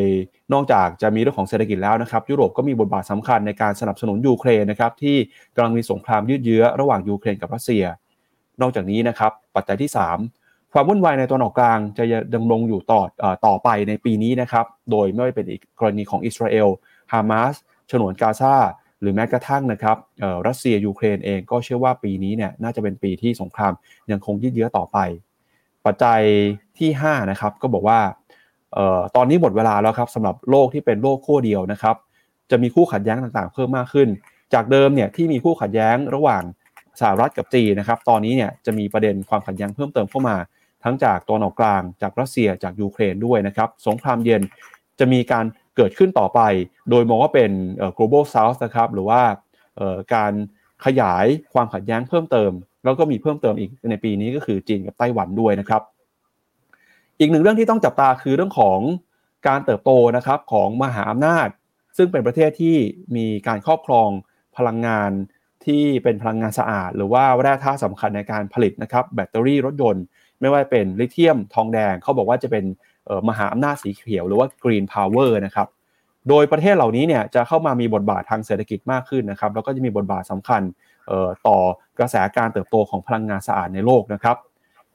[0.53, 5.17] นอกจากจะมีเรื่องของเศรษฐกิจแล้วนะครับ ยุโรปก็มีบทบาทสำคัญในการสนับสนุนยูเครนนะครับที่
[5.55, 7.83] กำลังมีสงครามยืดเยื้อระหว่างยูเครนกับรัสเซีย
[8.61, 9.91] นอกจากนี้นะครับปัจจัยที่
[10.31, 12.03] 3 ความวุ่นวายในตะวันออกกลางจะ
[12.35, 13.01] ดำรงอยู่ต่อ
[13.45, 16.67] ต่อไปในปีนี้นะครับโดยไม่ว่าเป็นอีกกรณีของอิสราเอล
[17.13, 17.55] ฮามาส
[17.91, 18.55] ฉนวนกาซา
[19.01, 19.97] หรือแม้กระทั่งนะครับ
[20.47, 23.73] รัสเซียยูเครนเองก็เชื่อว่าปีนี้เนี่ยน่าจะเป็นปีที่สงคราม
[24.11, 24.97] ยังคงยืดเยื้อต่อไป
[25.85, 26.21] ปัจจัย
[26.79, 27.99] ที่ 5 นะครับ ก็บอกว่า
[29.15, 31.95] ตอนนี้หมดเวลาแล้วครับสำหรับโลกที่เป็นโลกขั้วเดียวนะครับ
[32.51, 34.09] จะมีคู่ขัดแย้งต่างๆ เพิ่มมากขึ้น
[34.53, 36.43] จากเดิมเนี่ยที่มีคู่ขัดแย้งระหว่าง
[36.99, 40.35] สหรัฐกับจีนนะครับ ตอนนี้เนี่ยจะมีประเด็นความขัดแย้งเพิ่มเติมเข้ามา
[40.83, 44.41] ทั้งจากตัวออกกลาง จากรัสเซียจากยูเครนด้วยนะครับ สงครามเย็น
[44.99, 46.39] จะมีการเกิดขึ้นต่อไป
[46.89, 47.51] โดยมองว่าเป็น
[47.97, 49.21] global south นะครับ หรือว่า
[50.15, 50.33] การ
[50.85, 52.51] ขยายความขัดแย้งเพิ่มเติม
[52.83, 55.81] แล้วก็มีเพิ่มเติมอีกในปีนี้ก็คือจีนกับไต้หวันด้วยนะครับ
[57.19, 58.79] อีกหนึ่งเรื่องที่ต้องจับตาคือเรื่องของ
[59.47, 61.47] การเติบโตนะครับของมหาอำนาจ
[61.97, 62.75] ซึ่งเป็นประเทศที่
[63.15, 64.09] มีการครอบครอง
[64.57, 65.11] พลังงาน
[65.65, 70.03] ที่เป็นพลังงานสะอาด หรือว่าแร่ธาตุสำคัญในการผลิตนะครับแบตเตอรี่รถยนต์
[70.39, 72.65] ไม่ว่าเป็นลิเธียมทองแดงเขาบอกว่าจะเป็น
[73.29, 75.67] มหาอำนาจสีเขียว หรือว่า Green Power นะครับ
[76.29, 80.61] โดยประเทศเหล่านี้เนี่ยจะเข้ามามีบทบาททางเศรษฐกิจมากขึ้นนะครับแล้วก็จะมีบทบาทสำคัญ
[81.47, 81.57] ต่อ
[81.99, 84.35] กระแสการเติบโตของพลังงานสะอาดในโลกนะครับ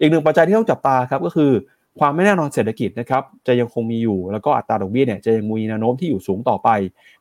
[0.01, 1.53] อีกหนึ่งปัจจัยที่ต้องจับตาครับก็คือ
[1.99, 6.69] ความไม่แน่นอนเศรษฐกิจนะครับจะยังคงมีอยู่แล้วก็อัตราดอกเบี้ยเนี่ยจะยังมีแนวโน้มที่อยู่สูงต่อไป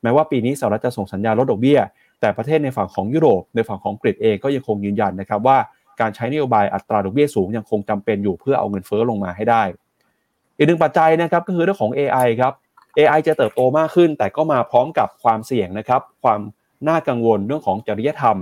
[0.03, 1.79] แม้ว่าปีนี้สหรัฐจะส่งสัญญาลดดอกเบี้ย
[2.21, 5.57] แต่ประเทศในฝั่งของยุโรปในฝั่งของอังกเองก็ยังคงยืนยันนะครับว่า
[6.01, 9.63] การใช้นโยบายอัตราดอกเบี้ยสูงยังคงจำเป็นอยู่เพื่อเอาเงินเฟ้อลงมาให้ได้
[10.57, 12.53] อีกหนึ่งปัจจัยนะครับก็คือเรื่องของ AI ครับ
[12.97, 16.39] AI จะเติบโตมากขึ้น แต่ก็มาพร้อมกับความเสี่ยงนะครับความ
[16.87, 18.37] น่ากังวลเรื่องของจริยธรรม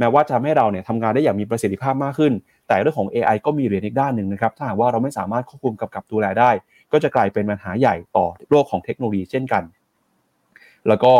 [0.00, 2.32] แม้ว่าจะให้เราเนี่ยทำงานได้อย่างมีประสิทธิภาพมากขึ้น
[2.68, 6.50] แต่เรื่องของ AI ก็มีเหรียญอีกด้านหนึ่งนะครับ ถ้าหากว่าเราไม่สามารถควบคุมกับกับดูแลได้
[6.92, 9.62] ก็จะกลายเป็นปัญหาใหญ่ต่อโลกของเทคโนโลยีเช่นกัน
[10.88, 11.12] แล้วก็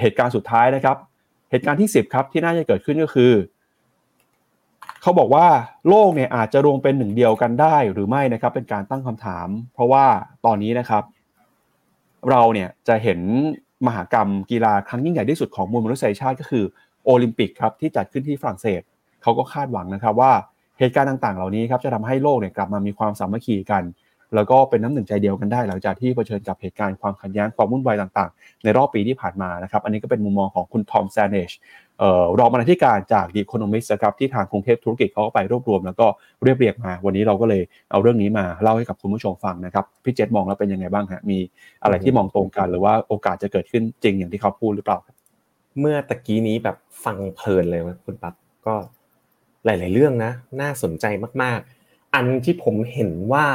[0.00, 0.96] เหตุการณ์สุดท้ายนะครับ
[1.50, 3.32] เหตุการณ์ที่ 10ครับที่น่าจะเกิดขึ้นก็คือ
[5.02, 5.46] เขาบอกว่า
[5.88, 10.04] โลกเนี่ยอาจจะรวมเป็นหนึ่งเดียวกันได้หรือไม่นะครับ เป็นการตั้งคำถาม เพราะว่า
[10.46, 11.02] ตอนนี้นะครับ
[12.30, 13.20] เราเนี่ยจะเห็น
[13.86, 16.64] มหากรรมกีฬาครั้งยิ่งใหญ่ที่สุดของมวลมนุษยชาติก็คือ
[17.08, 18.82] โอลิมปิกครับที่จัดขึ้นที่ฝรั่งเศส
[19.22, 20.32] เขาก็คาดหวังนะครับว่า
[20.78, 23.82] เหตุการณ์ต่างๆ เหล่านี้ครับจะทำให้โลกเนี่ยกลับมามีความสามัคคีกัน
[24.34, 31.50] แล้วก็เป็นน้ำหนึ่งใจเดียวกันได้ หลังจากที่เผชิญกับเหตุการณ์ความขัดแย้งความวุ่นวายต่างๆ ในรอบปีที่ผ่านมานะครับอันนี้ก็เป็นมุมมองของคุณทอมแซนเนช
[32.38, 36.06] รองบรรณาธิการจาก The Economist นะครับที่ทางกรุงเทพธุรกิจเขาก็ไปรวบรวม แล้วก็
[36.42, 41.38] เรียบเรียงมา วันนี้เราก็เลยเอาเรื่องนี้มาเล่าให้กับคุณผู้ชมฟังนะครับพี่เจษมองแล้วเป็นยังไงบ้างฮะมี
[41.82, 44.98] อะไรที่มองตรงกันหรือว่าโอกาสจะเกิดขึ้นจริงอย่างที่เขาพูดหรือเปล่า
[45.80, 48.34] เมื่อตะกี้นี้แบบฟังเพลินเลยคุณปั๊บ
[48.66, 48.74] ก็
[49.64, 51.04] หลาย ๆ เรื่องนะ น่าสนใจ
[51.42, 53.46] มาก ๆ อันที่ผมเห็นว่า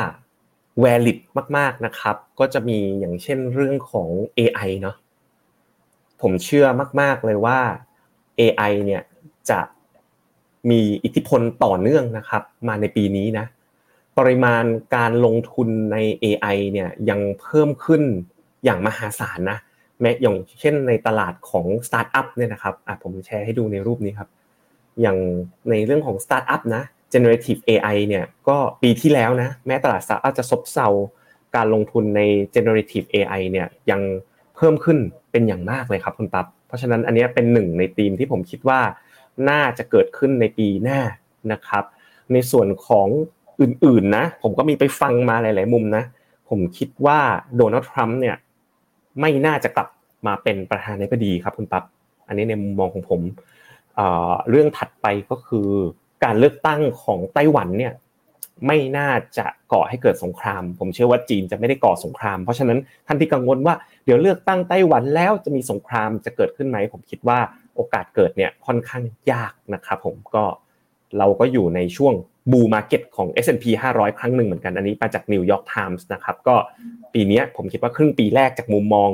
[0.84, 1.18] valid
[1.58, 4.96] มาก ๆ นะครับ ก็จะมีอย่างเช่นเรื่องของ AI เนาะ
[6.22, 6.66] ผมเชื่อ
[7.02, 7.60] มาก ๆ เลยว่า
[8.40, 9.02] AI เนี่ย
[9.50, 9.60] จะ
[10.70, 13.46] มีอิทธิพลต่อเนื่องนะครับ มาในปีนี้นะ
[14.18, 14.64] ปริมาณ
[14.96, 18.02] การลงทุนใน AI เนี่ยยังเพิ่มขึ้น
[18.64, 19.60] อย่างมหาศาลนะ
[20.02, 24.30] แม้อย่างเช่นในตลาดของสตาร์ทอัพเนี่ยนะครับอะผมแชร์ให้ดูในรูปนี้ครับ
[25.02, 25.18] อย่าง
[25.70, 30.88] ในเรื่องของสตาร์ทอัพนะ generative AI เนี่ยก็ปีที่แล้วนะแม้ตลาดสตาร์ทอัพจะซบเซา
[31.56, 32.22] การลงทุนใน
[32.56, 34.02] generative AI เนี่ยยัง
[34.56, 34.98] เพิ่มขึ้น
[35.32, 38.80] เป็นอย่างมากเลยครับคุณปั๊บเพราะฉะนั้นอันนี้เป็นหนึ่งในธีมที่ผมคิดว่า
[39.50, 41.00] น่าจะเกิดขึ้นในปีหน้า
[41.52, 41.84] นะครับ
[42.34, 43.08] ในส่วนของ
[43.62, 46.04] อื่นๆนะ ผมก็มีไปฟังมาหลาย ๆ มุมนะ
[46.50, 47.20] ผมคิดว่า
[47.56, 48.36] โดนัลด์ทรัมป์เนี่ย
[49.20, 49.88] ไม่น่าจะกลับ
[50.28, 51.84] มาเป็นประธานาธิบดีครับคุณปั๊บ
[52.28, 53.22] อันนี้ในมุมมองของผม
[54.50, 55.70] เรื่องถัดไปก็คือ
[56.24, 57.94] การเลือกตั้งของไต้หวันเนี่ย
[58.68, 67.40] ไม่น่าจะก่อให้เกิดสงคราม ผมเชื่อว่าจีนจะไม่ได้ก่อสงคราม เพราะฉะนั้นท่านที่กังวลว่าเดี๋ยวเลือกตั้งไต้หวันแล้วจะมีสงครามจะเกิดขึ้นไหมผมคิดว่า
[67.76, 70.44] โอกาสเกิดเนี่ยค่อนข้างยากนะครับผมก็
[71.18, 72.14] เราก็อยู่ในช่วง
[72.52, 76.56] bull market ของ S&P 500 ครั้งหนึ่งเหมือนกันอันนี้มาจาก New York Times นะครับก็
[77.14, 79.10] ปีนี้ผมคิดว่าครึ่งปีแรกจากมุมมอง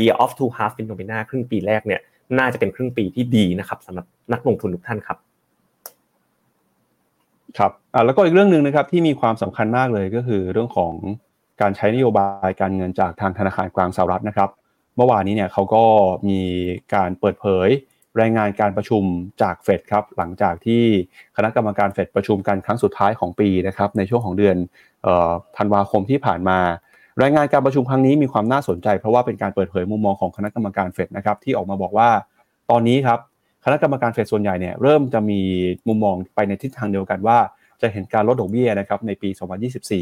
[0.00, 2.00] year of two half Finnomena ครึ่งปีแรกเนี่ย
[2.38, 5.18] น่าจะเป็นครึ่งปีที่ดีนะครับสำหรับนักลงทุนทุกท่านครับ
[7.58, 10.92] ครับอ่าแล้วก็อีกเรื่องหนึ่งนะครับที่มีความสำคัญมากเลยก็คือเรื่องของ
[11.60, 14.50] การใช้นโยบายการเงินจากทางธนาคารกลางสหรัฐนะครับ
[14.96, 15.84] เมื่อวานนี้เนี่ยเขาก็
[16.28, 16.40] มี
[16.94, 17.68] การเปิดเผย
[18.20, 19.02] รายงานการประชุม
[19.42, 20.82] จากเฟดครับหลังจากที่
[21.36, 24.56] คณะกรรมการเฟดประชุมกันครั้งสุดท้ายของปีนะครับในช่วงของเดือน
[25.56, 26.58] ธันวาคมที่ผ่านมา
[27.22, 32.08] รายงานการประชุมครั้งนี้มีความน่าสนใจ เพราะว่าเป็นการเปิดเผยมุมมองของคณะกรรมการเฟดนะครับที่ออกมาบอกว่า
[32.70, 33.18] ตอนนี้ครับ
[33.64, 35.40] คณะกรรมการเฟดส่วนใหญ่เนี่ยเริ่มจะมี
[35.88, 37.38] มุมมองไปในทิศทางเดียวกันว่า
[37.80, 39.28] จะเห็นการลดดอกเบี้ยนะครับในปี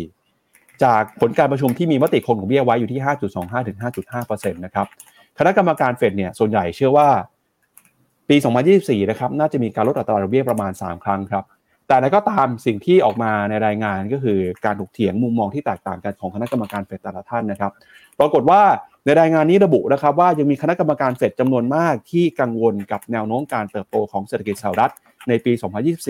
[0.04, 3.00] 2024 จากผลการประชุมที่มีมติคงดอกเบี้ยไว้อยู่ที่
[3.34, 4.86] 5.25ถึง5.5%นะครับ
[5.38, 7.08] คณะกรรมการเฟดเนี่ยส่วนใหญ่เชื่อว่า
[8.30, 8.36] ปี
[8.72, 11.44] 2024 นะครับน่าจะมีการลดอัตราดอกเบี้ยประมาณ 3 ครั้งครับ
[11.88, 17.72] แต่แล้วก็ตามสิ่งที่ออกมาในรายงานก็คือการถกเถียงมุมมองที่แตกต่างกันของคณะกรรมการเฟดแต่ละท่านนะครับ
[18.18, 18.60] ปรากฏว่า
[19.04, 24.92] ในรายงานนี้ระบุนะครับว่ายังมีคณะกรรมการเฟดจำนวนมากที่กังวลกับแนวโน้มการเติบโตของเศรษฐกิจสหรัฐ
[25.28, 25.52] ในปี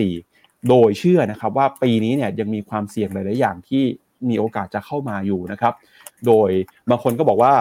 [0.06, 3.83] 2024 โดยเชื่อนะครับว่าปีนี้เนี่ยยังมีความเสี่ยงหลาย ๆ อย่างที่
[4.28, 5.74] มีโอกาสจะเข้ามาอยู่นะครับ
[6.26, 6.50] โดย
[6.90, 7.52] บางคนก็บอกว่า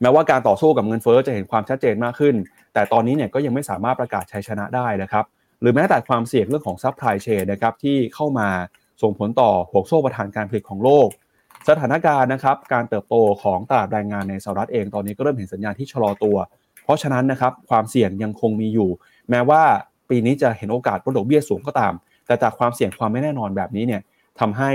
[0.00, 2.34] แม้ว่าการต่อสู้กับเงินเฟ้อจะเห็นความชัดเจนมากขึ้น
[2.74, 5.24] แต่ตอนนี้เนี่ยก็ยังไม่สามารถประกาศชัยชนะได้นะครับ
[5.60, 8.48] หรือแม้แต่ความเสี่ยงเรื่องของ supply chain นะครับที่เข้ามา
[9.02, 11.08] ส่งผลต่อห่วงโซ่ประทานการผลิตของโลก
[11.68, 16.36] สถานการณ์นะครับการเติบโตของตลาดแรงงานในสหรัฐเองตอนนี้ก็เริ่มเห็นสัญญาณที่ชะลอตัว
[16.84, 18.90] เพราะฉะนั้นนะครับความเสี่ยงยังคงมีอยู่
[19.30, 19.62] แม้ว่า
[20.10, 21.92] ปีนี้จะเห็นโอกาสลดดอกเบี้ยสูงก็ตาม
[22.26, 24.02] แต่จากความเสี่ยงความไม่แน่นอนแบบนี้เนี่ย
[24.40, 24.72] ทำให้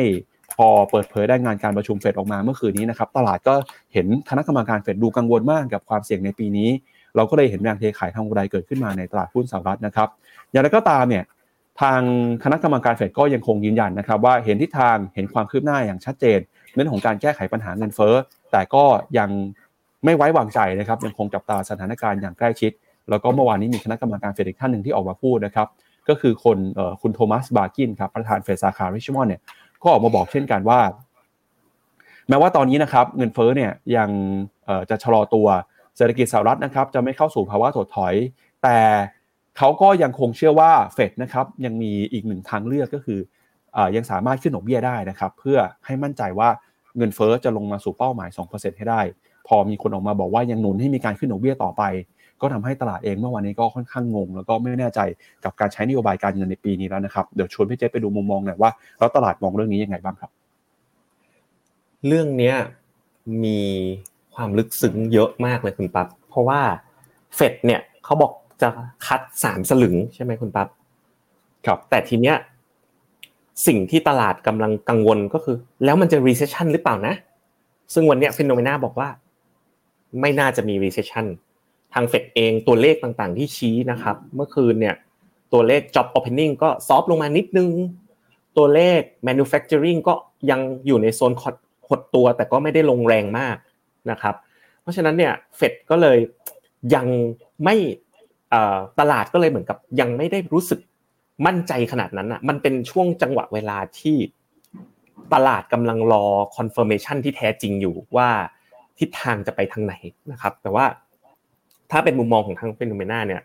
[0.55, 3.55] พอเปิดเผยได้งานการประชุมเฟดออกมาเมื่อคืนนี้นะครับตลาดก็
[3.93, 6.69] เห็นคณะกรรมการเฟดดูกังวลมากกับความเสี่ยงในปีนี้
[7.15, 10.09] เราก็เลยเห็นแรงเทขายทางกำไรเกิดขึ้นมาในตลาดหุ้นสหรัฐนะครับ
[10.51, 11.23] อย่างไรก็ตามเนี่ย
[11.81, 11.99] ทาง
[12.43, 16.39] คณะกรรมการเฟดก็ยังคงยืนยันนะครับ ว่าเห็นทิศทางเห็นความคืบหน้าอย่างชัดเจน
[16.75, 18.13] เรื่องของการแก้ไขปัญหาเงินเฟ้อ
[18.51, 18.83] แต่ก็
[19.17, 19.29] ยัง
[20.05, 22.71] ไม่ไว้วางใจนะครับยังคงจับตาสถานการณ์อย่างใกล้ชิด
[23.09, 25.67] แล้วก็เมื่อวานนี้มีคณะกรรมการเฟดอีกท่านหนึ่งที่ออกมาพูดนะครับ
[26.09, 26.57] ก็คือคน
[27.01, 29.41] คุณโทมัสบาร์กินครับประธานเฟดสาขาริชมอนด์เนี่ย
[29.81, 30.79] ก็ออกมาบอกเช่นกันว่า
[32.29, 34.09] แม้ว่าตอนนี้นะครับเงินเฟ้อเนี่ยยัง
[34.89, 35.47] จะชะลอตัว
[35.97, 38.13] เศรษฐกิจสหรัฐนะครับจะไม่เข้าสู่ภาวะถดถอย
[38.63, 38.77] แต่
[39.57, 43.19] เขาก็ยังคงเชื่อว่าเฟดนะครับยังมีอีกหนึ่งทางเลือกก็คือ
[43.75, 46.49] อยังสามารถขึ้นดอกเบี้ยได้นะครับ เพื่อให้มั่นใจว่า
[46.97, 49.01] เงินเฟอ้อจะลงมาสู่เป้าหมาย 2%ให้ได้
[49.47, 51.83] พอมีคนออกมาบอกว่ายังหนุนให้มีการขึ้นดอกเบี้ยต่อไป
[52.41, 54.99] ก็ทำให้ตลาดเองเมื่อวานนี้ก็ค่อนข้างงง แล้วก็ไม่แน่ใจ
[55.43, 60.31] กับการใช้นโยบายการเงินในปีนี้แล้วนะครับเดี๋ยวชวนพี่เจไปดูมุมมองหน่อยว่าแล้วตลาดมองเรื่องนี้ยังไงบ้างครับ
[62.07, 62.55] เรื่องเนี้ย
[63.43, 63.59] มี
[64.35, 66.61] ความลึกซึ้งเยอะมากเลยคุณปั๊บเพราะว่า
[67.35, 68.69] เฟดเนี่ยเขาบอกจะ
[69.05, 70.67] คัดสามสลึงใช่ไหมคุณปั๊บ
[71.65, 72.35] ครับ แต่ทีเนี้ย
[73.67, 77.15] สิ่งที่ตลาดกำลังกังวลก็คือ แล้วมันจะ recession หรือเปล่านะ
[77.93, 79.09] ซึ่งวันนี้ฟิโนเมนาบอกว่า
[80.21, 81.25] ไม่น่าจะมี recession
[81.93, 84.95] ทางเฟดเองตัวเลขต่างๆ ที่ชี้นะครับ เมื่อคืนเนี่ย
[85.53, 87.69] ตัวเลข job opening ก็ซอฟลงมานิดนึง
[88.57, 90.13] ตัวเลข manufacturing ก็
[90.51, 91.33] ยังอยู่ในโซน
[91.89, 93.55] หดตัวแต่ก็ไม่ได้ลงแรงมาก
[94.11, 94.35] นะครับ
[94.81, 96.17] เพราะฉะนั้นเนี่ยเฟดก็เลย
[96.95, 97.07] ยัง
[97.63, 97.75] ไม่
[98.99, 100.79] ตลาดก็เลยเหมือนกับยังไม่ได้รู้สึก
[101.45, 104.17] มั่นใจขนาดนั้นอะมันเป็นช่วงจังหวะเวลาที่
[105.33, 108.29] ตลาดกำลังรอ confirmation ที่แท้จริงอยู่ว่า
[108.99, 109.93] ทิศทางจะไปทางไหน
[110.31, 110.85] นะครับ แต่ว่า
[111.91, 113.41] ถ้าเป็นมุมมองของทาง Finnomena เนี่ย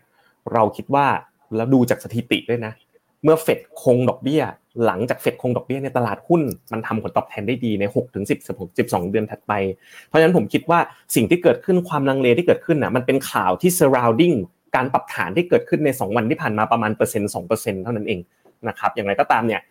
[0.53, 1.07] เราคิดว่า
[1.55, 2.73] แล้วดูจากสถิติด้วยนะ
[3.23, 4.43] เมื่อเฟดคงดอกเบี้ย
[4.85, 9.53] หลังจากเฟดคงดอกเบี้ยในตลาดหุ้น มันทำผลตอบแทนได้ดีใน6ถึง10 12 เดือนถัดไป
[10.07, 10.79] เพราะฉะนั้นผมคิดว่า
[11.15, 14.35] สิ่งที่เกิดขึ้นความลังเลที่เกิดขึ้นน่ะมันเป็นข่าวที่ surrounding
[14.75, 18.19] การปรับฐานที่เกิดขึ้นใน 2 วันที่ผ่านมาประมาณเปอร์เซ็นต์สองเปอร์เซ็นต์เท่านั้นเอง
[18.67, 19.61] นะครับอย่างไรก็ตามเนี่ย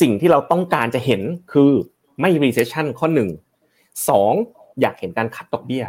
[0.00, 1.70] สิ่งที่เราต้องการจะเห็นคือ
[2.20, 3.28] ไม่ recession ข้อหนึ่ง
[4.08, 4.32] สอง
[4.80, 5.84] อยากเห็นการ cut ดอกเบี้ย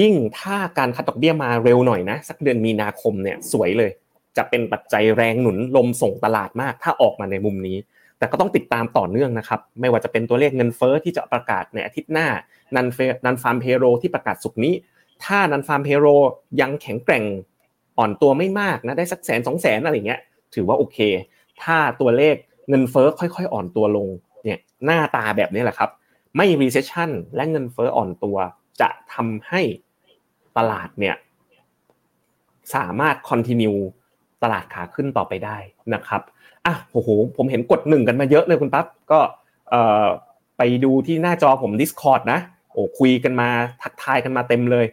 [0.00, 3.90] ยิ่งถ้าการ cut ดอกเบี้ยมาเร็วหน่อยนะ สักเดือนมีนาคมเนี่ยสวยเลย
[4.36, 7.76] จะเป็นปัจจัยแรงหนุนลมส่งตลาดมาก ถ้าออกมาในมุมนี้
[8.18, 12.26] แต่ก็ต้องติดตามต่อเนื่องนะครับ ไม่ว่าจะเป็นตัวเลขเงินเฟ้อที่จะประกาศในอาทิตย์หน้า
[12.76, 14.74] นันเฟ Nonfarm Payroll ที่ประกาศศุกร์นี้
[15.24, 16.06] ถ้า Nonfarm Payroll
[16.60, 17.24] ยังแข็งแกร่ง
[17.98, 20.20] อ่อนตัวไม่มากนะได้สักแสนสองแสนอะไรเงี้ย
[20.54, 20.98] ถือว่าโอเค
[21.62, 22.36] ถ้าตัวเลข
[22.68, 24.08] เงินเฟ้อค่อยๆ อ่อนตัวลง
[24.44, 25.90] เนี่ยหน้าตาแบบนี้แหละครับ
[26.36, 28.36] ไม่ recession และเงินเฟ้ออ่อนตัว
[28.80, 29.62] จะทำให้
[30.56, 31.16] ตลาดเนี่ย
[32.74, 33.80] สามารถ continue
[34.42, 35.56] ตลาดขาขึ้นต่อไปได้
[35.94, 36.22] นะครับ
[36.66, 39.20] อะโอ้โหผมเห็นกดหนึ่งกันมาเยอะเลยคุณปั๊บก็
[40.58, 42.38] ไปดูที่หน้าจอผม Discord นะ
[42.72, 43.48] โอ้คุยกันมา
[43.82, 44.86] ทักทายกันมาเต็มเลย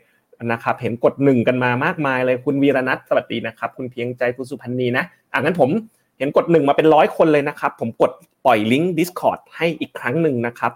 [0.52, 5.70] นะครับเห็นกดหนึ่งกันมามากมายเลยคุณวีรนัทสวัสดีนะครับ คุณเพียงใจคุณสุพันธ์นีนะอะงั้นผม
[6.18, 8.12] เห็นกดหนึ่งมาเป็นร้อยคนเลยนะครับ ผมกด
[8.46, 10.72] ปล่อยลิงก์ Discord ให้อีกครั้งหนึ่งนะครับ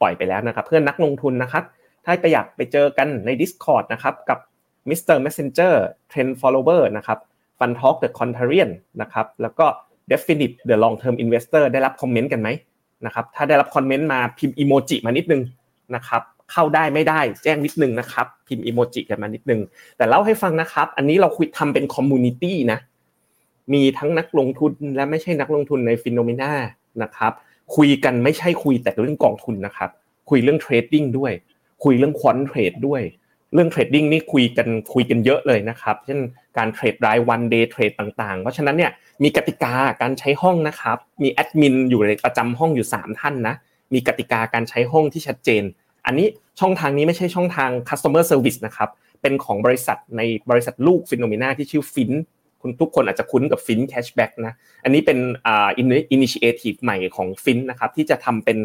[0.00, 1.64] ปล่อยไปแล้วนะครับ เพื่อนนักลงทุนนะครับ
[2.04, 4.38] ถ้าไปอยากไปเจอกันใน Discord นะครับกับ
[4.88, 5.16] Mr.
[5.24, 5.74] Messenger
[6.10, 7.18] Trend Follower นะครับ
[7.58, 9.66] Fun Talk The Contrarian นะครับแล้วก็
[10.10, 12.48] Definite The Long Term Investor ได้รับคอมเมนต์กันไหม
[13.06, 15.42] นะครับถ้าได้รับคอมเมนต์มาพิมพ์อีโมจิมานิดนึง
[15.94, 19.60] นะครับเข้าได้ไม่ได้แจ้งนิดนึงนะครับพิมพ์อีโมจิกันมานิดนึง
[19.96, 22.78] แต่เล่าให้ฟังนะครับ อันนี้เราคุยทำเป็น community นะ
[23.72, 26.52] มีทั้งนักลงทุนและไม่ใช่นักลงทุนใน Finnomena
[27.02, 27.32] นะครับ
[27.76, 29.90] คุยกันไม่ใช่คุยแต่เรื่องกองทุนนะครับ
[30.30, 31.32] คุยเรื่อง trading ด้วย
[31.84, 33.02] คุยเรื่อง quant trade ด้วย
[33.54, 36.18] เรื่อง trading นี่คุยกันคุยกันเยอะเลยนะครับ เช่น
[36.58, 38.90] การเทรดรายวัน day trade ต่างๆ เพราะฉะนั้นเนี่ย
[39.22, 43.54] มีกติกาการใช้ห้องนะครับ มีแอดมินอยู่ในประจำห้องอยู่ 3 ท่านนะ
[43.94, 45.62] มีกติกาการใช้ห้องที่ชัดเจน
[46.06, 46.26] อันนี้
[46.60, 48.88] ช่องทางนี้ไม่ใช่ช่องทาง customer service นะครับ
[49.22, 52.12] เป็นของบริษัทในบริษัทลูก Finnomena ที่ชื่อฟิน
[52.66, 58.58] คุณทุกคนอาจจะคุ้นกับฟิน cashback นะอันนี้เป็นอ่า initiative ใหม่ของฟินนะครับที่จะทำเป็น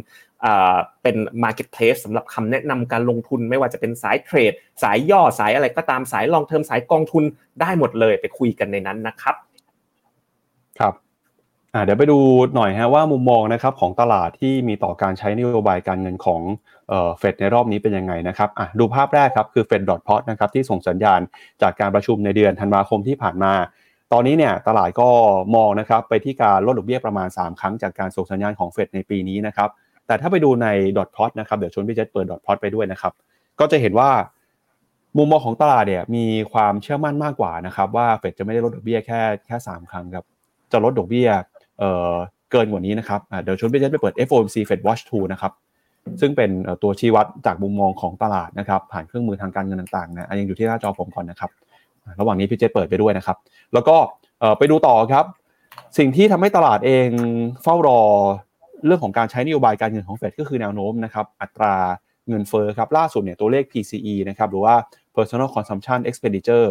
[0.43, 7.23] อ่าเป็น marketplace สำหรับคำแนะนำการลงทุนไม่ว่าจะเป็นสายเทรด สายย่อสายอะไรก็ตามสาย long term สายกองทุน
[7.61, 9.35] ได้หมดเลยไปคุยกันในนั้นนะครับ
[10.79, 10.95] ครับ
[11.73, 12.19] อ่าเดี๋ยวไปดู
[12.55, 16.41] หน่อยฮะว่ามุมมองนะครับของตลาดที่มีต่อการใช้นโยบายการเงินของ
[16.91, 21.19] เฟดในรอบนี้เป็นยังไงนะครับอะดูภาพแรกครับคือเฟดดอทพอตนะครับที่ส่งสัญญาณ
[21.61, 23.53] จากการประชุมในเดือนธันวาคมที่ผ่านมา
[24.13, 25.09] ตอนนี้เนี่ยตลาดก็
[25.55, 29.69] มองนะครับไปที่การลดดอกเบี้ยประมาณ 3 ครั้งจากการส่งสัญญาณของเฟดในปีนี้นะครับ
[30.07, 33.13] แต่ถ้าไปดูในดอทพอตนะครับเดี๋ยวชวนพี่เจษเปิดดอทพอตไปด้วยนะครับ
[33.59, 34.09] ก็จะเห็นว่า
[35.17, 40.25] มุมมองของตลาดเนี่ยมีความเชื่อมั่นมากกว่านะครับว่าเฟดจะไม่ได้ลดดอกเบี้ยแค่แค่ 3 ครั้งครับ
[40.71, 41.29] จะลดดอกเบี้ย
[41.79, 42.13] เอ่อ
[42.51, 45.51] เกินกว่านี้นะครับเดี๋ยวชวนพี่เจษไปเปิด FOMC Fed Watch 2นะครับ
[46.21, 46.49] ซึ่งเป็น
[46.83, 51.51] ตัวชี้วัดจากมุมมองของตลาดนะครับผ่านเครื่องมือทางการเงินต่างๆนะยังอยู่ที่หน้าจอผมก่อนนะครับ
[52.19, 53.37] ระหว่างนี้พี่เจษเปิดไปด้วยนะครับ
[53.73, 53.97] แล้วก็
[54.57, 55.25] ไปดูต่อครับ
[55.97, 57.07] สิ่งที่ทำให้ตลาดเอง
[57.63, 58.01] เฝ้ารอ
[58.85, 61.75] เรื่องของการใช้นโยบายการเงินของเฟดก็คือแนวโน้มนะครับ อัตรา
[62.29, 64.75] เงินเฟ้อครับ ล่าสุดเนี่ยตัวเลข PCE นะครับ หรือว่า
[65.15, 66.67] personal consumption expenditure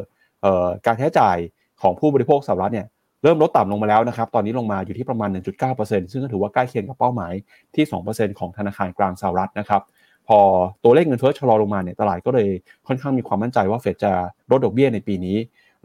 [0.87, 1.37] การใช้จ่าย
[1.83, 2.87] ของผู้บริโภคสหรัฐเนี่ย
[3.23, 5.31] เริ่มลดต่ำลงมาแล้วนะครับ ตอนนี้ลงมาอยู่ที่ประมาณ
[5.71, 7.33] 1.9%ซึ่งก็ถือว่าใกล้เคียงกับเป้าหมาย
[7.75, 9.83] ที่ 2%ของธนาคารกลางสหรัฐนะครับ
[10.31, 10.43] พอ
[10.85, 12.49] ตัวเลขเงินเฟ้อชะลอลงมาเนี่ยตลาดก็เลย
[12.87, 14.13] ค่อนข้างมีความมั่นใจว่าเฟดจะ
[14.51, 15.37] ลดดอกเบี้ยในปีนี้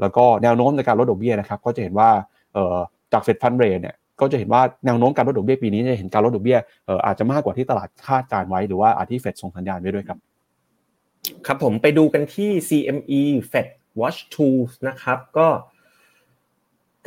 [0.02, 2.10] แล้วก็แนวโน้มในการลดดอกเบี้ยนะครับก็จะเห็นว่า
[3.14, 6.58] จากเฟดฟันเรทเนี่ยก็จะเห็นว่าแนวโน้มการลดดอกเบี้ยปีนี้จะเห็นการลดดอกเบี้ย
[7.06, 10.20] อาจจะมากกว่าที่ตลาดคาดการไว้หรือว่าอาจที่เฟดส่งสัญญาณไว้ด้วยครับ
[11.46, 13.68] ครับผมไปดูกันที่ CME Fed
[14.00, 15.48] Watch Tools นะครับก็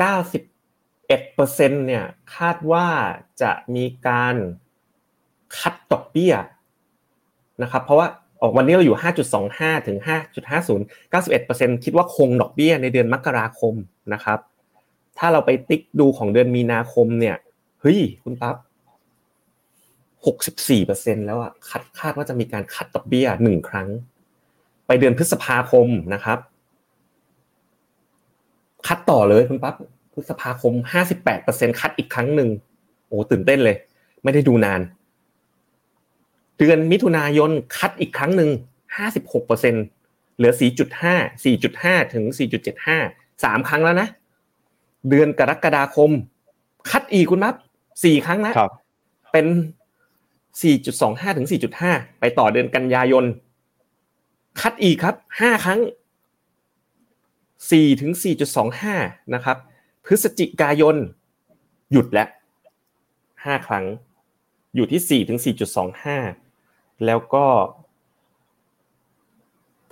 [0.09, 2.05] 91%เนี่ย
[2.37, 2.87] คาดว่า
[3.43, 4.35] จะมีการ
[5.59, 6.35] คัดดอกเบี้ย
[7.63, 8.09] นะครับเพราะว่า
[8.43, 8.99] ออกวันนี้เราอยู่
[9.43, 9.99] 5.25 ถึง
[10.47, 10.81] 5.50
[11.13, 13.75] 91%คิดว่าคงดอกเบี้ยในเดือนมกราคม
[14.13, 14.39] นะครับ
[15.19, 17.37] ถ้าเราไปติ๊กดูของเดือนมีนาคมเนี่ย
[17.81, 18.57] เฮ้ยคุณปั๊บ
[20.47, 23.89] 64%แล้วอะคาดคาดว่าจะมีการคัดดอกเบี้ยหนึ่งครั้ง
[24.87, 26.39] ไปเดือนพฤษภาคมนะครับ
[28.87, 29.75] คัดต่อเลยคุณปั๊บ
[30.15, 30.73] พฤษภาคม
[31.27, 32.49] 58%คัดอีกครั้งหนึ่ง
[33.07, 33.77] โอ้ตื่นเต้นเลย
[34.25, 34.81] ไม่ได้ดูนาน
[36.59, 38.51] เดือนมิถุนายนคัดอีกครั้งหนึ่ง
[39.19, 40.53] 56%เหลือ
[40.99, 42.25] 4.5 4.5 ถึง
[42.85, 44.09] 4.75 3 ครั้งแล้วนะ
[45.09, 46.11] เดือนกรกฎาคม
[46.91, 47.55] คัดอีกคุณนับ
[47.93, 48.55] 4 ครั้งแล้ว
[49.33, 49.47] เป็น
[50.61, 51.47] 4.25 ถึง
[51.83, 53.25] 4.5 ไปต่อเดือนกันยายน
[54.61, 55.81] คัดอีกครับ 5 ครั้ง
[57.31, 58.13] 4 ถึง
[58.73, 59.57] 4.25 นะครับ
[60.05, 60.97] พฤศจิกายน
[61.93, 62.29] หยุดแล้ว
[62.99, 63.85] 5 ครั้ง
[64.75, 65.39] อยู่ที่ 4 ถึง
[65.99, 66.48] 4.25
[67.07, 67.45] แล้วก็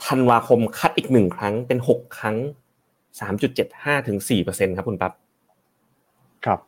[0.07, 2.37] ธันวาคมคัดอีกหนึ่งครั้งเป็น6ครั้ง
[3.41, 5.13] 3.75ถึง4%ครับคุณปั๊บ
[6.45, 6.61] ครับ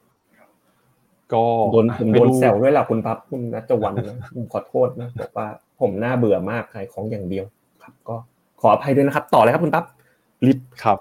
[1.32, 5.46] ก็โดนผมโดนแซวด้วยล่ะคุณปั๊บคุณนัจวันนะผมขอโทษนะบอกว่า
[5.80, 7.44] ผมน่าเบื่อมากขายของอย่างเดียว
[7.82, 8.16] ครับ ก็
[8.60, 9.84] ขออภัยด้วยนะครับ ต่อเลยครับคุณปั๊บ
[10.46, 10.98] รีบครับ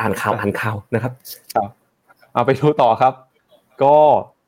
[0.00, 1.12] อ่านข่าวอ่านข่าวนะครับ
[1.54, 1.70] ครับ
[2.34, 3.12] เอาไปดูต่อครับ
[3.82, 3.96] ก็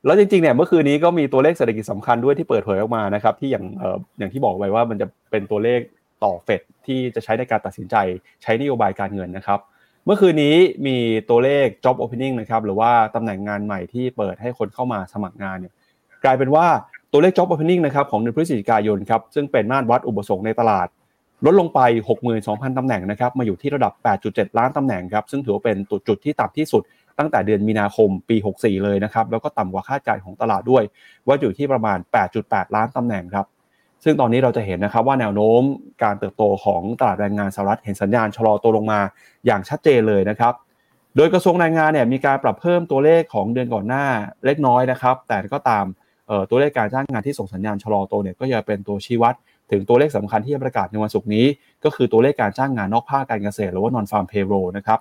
[0.05, 5.79] แล้วจริงๆเนี่ยเมื่อคืนนี้ก็มีตัวเลขเศรษฐกิจสำคัญด้วยที่เปิดเผยออกมานะครับที่อย่างเอ่ออย่างที่บอกไว้ว่ามันจะเป็นตัวเลข
[6.23, 7.95] ต่อเฟดที่จะใช้ในการตัดสินใจ
[8.43, 9.59] ใช้นโยบายการเงินนะครับ
[10.05, 10.55] เมื่อคืนนี้
[10.87, 10.97] มี
[11.29, 15.73] ตัวเลข job opening นะครับหรือว่าตำแหน่งงานใหม่ที่เปิดให้คนเข้ามาสมัครงานเนี่ย
[16.23, 16.65] กลายเป็นว่า
[17.11, 20.87] ตัวเลข job opening นะครับของเดือนพฤศจิกายนครับซึ่งเป็นมาตรวัดอุปสงค์ในตลาด
[21.45, 21.79] ลดลงไป
[22.29, 23.93] 62,000ตำแหน่งนะครับมาอยู่ที่ระดับ
[24.25, 25.77] 8.7 ล้านตำแหน่งครับซึ่งถือว่าเป็น
[26.07, 26.83] จุดที่ต่ำที่สุด
[27.19, 30.83] ตั้งแต่เดือนมีนาคมปี 64 เลยนะครับ แล้วก็ต่ำกว่าคาดการณ์ของตลาดด้วย
[31.27, 31.97] ว่าอยู่ที่ประมาณ
[32.37, 33.45] 8.8 ล้านตำแหน่งครับ
[34.03, 35.61] ซึ่งตอนนี้เราจะเห็นนะครับว่าแนวโน้ม
[36.03, 38.99] การเติบโตของตลาดแรงงานสหรัฐเห็นสัญญาณชะลอตัวลงมา
[39.45, 40.53] อย่างชัดเจนเลยนะครับ
[41.15, 44.05] โดยกระทรวงแรงงานเนี่ยมีการปรับเพิ่มตัวเลขของเดือนก่อนหน้า
[44.45, 45.85] เล็กน้อยนะครับ แต่ก็ตาม
[46.49, 49.33] ตัวเลขการจ้างงานที่ส่งสัญญาณชะลอตัวเนี่ยก็จะเป็นตัวชี้วัด
[49.71, 51.45] ถึงตัวเลขสำคัญที่จะประกาศในวันศุกร์นี้
[51.83, 54.99] ก็คือตัวเลขการจ้างงานนอกภาคการเกษตรหรือว่า non farm payroll นะครับ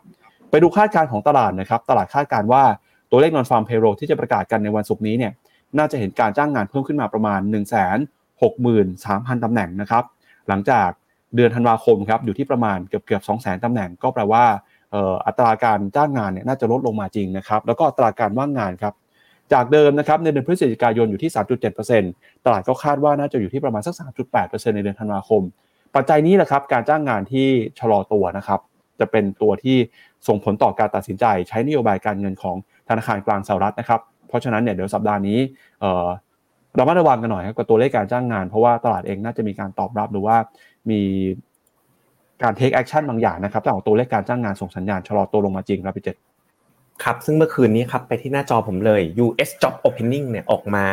[0.50, 2.62] ไปดูคาดการณ์ของตลาดนะครับ ตลาดคาดการณ์ว่า
[3.10, 5.32] ตัวเลข non farm payroll ที่จะประกาศกันในวันศุกร์นี้เนี่ย
[5.78, 7.62] น่าจะเห็นการจ้างงานเพิ่มขึ้นมาประมาณ 1 6 3
[8.40, 8.48] 0
[9.06, 10.04] 0 0ตำแหน่งนะครับ
[10.48, 10.88] หลังจาก
[11.36, 14.44] เดือนธันวาคมครับอยู่ที่ประมาณเกือบเกือบ2 0 0 0 0 0ตำแหน่ง ก็แปลว่า
[15.26, 18.94] อัตราการจ้างงานเนี่ยน่าจะลดลงมาจริงนะครับ แล้วก็อัตราการว่างงานครับ
[19.52, 21.30] จากเดิมนะครับในเดือนพฤศจิกายนอยู่ที่
[21.92, 23.94] 3.7%ตลาดก็คาดว่าน่าจะอยู่ที่ประมาณสัก
[24.34, 25.42] 3.8%ในเดือนธันวาคม
[25.94, 28.60] ปัจจัยนี้แหละครับการจ้างงานที่ชะลอตัวนะครับ
[29.00, 29.76] จะเป็นตัวที่
[30.28, 32.56] ส่งผลต่อการตัดสินใจ ใช้นโยบายการเงินของ
[32.88, 35.38] ธนาคารกลางสหรัฐนะครับ เพราะฉะนั้นเนี่ยเดี๋ยวสัปดาห์นี้
[36.76, 40.36] เรามาระวังกันหน่อยครับกับตัวเลขการจ้างงาน เพราะว่าตลาดเองน่าจะมีการตอบรับหรือว่า
[40.90, 41.00] มี
[42.42, 46.16] การ take action บางอย่างนะครับจากตัวเลขการจ้างงานส่งสัญญาณชะลอตัวลงมาจริงครับพี่เจษ
[47.04, 50.84] ครับ ซึ่งเมื่อคืนนี้ครับไปที่หน้าจอผมเลย US Job Opening เนี่ยออกมา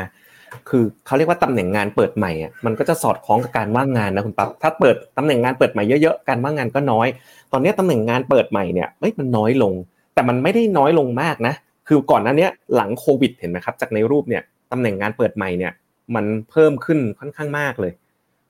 [0.70, 7.08] คือเขาเรียกว่าตำแหน่งงานเปิดใหม่อะมันก็จะสอดคล้องกับการว่างงานนะคุณปั๊บถ้าเปิดตำแหน่งงานเปิดใหม่เยอะๆการว่างงานก็น้อย
[7.52, 9.74] ตอนนี้ตำแหน่งงานเปิดใหม่เนี่ยเฮ้ยมันน้อยลง
[10.14, 11.54] แต่มันไม่ได้น้อยลงมากนะ
[11.88, 15.74] คือก่อนหน้านี้หลังโควิดเห็นไหมครับ จากในรูปเนี่ยตำแหน่งงานเปิดใหม่เนี่ย
[16.16, 17.94] มันเพิ่มขึ้นค่อนข้างมากเลย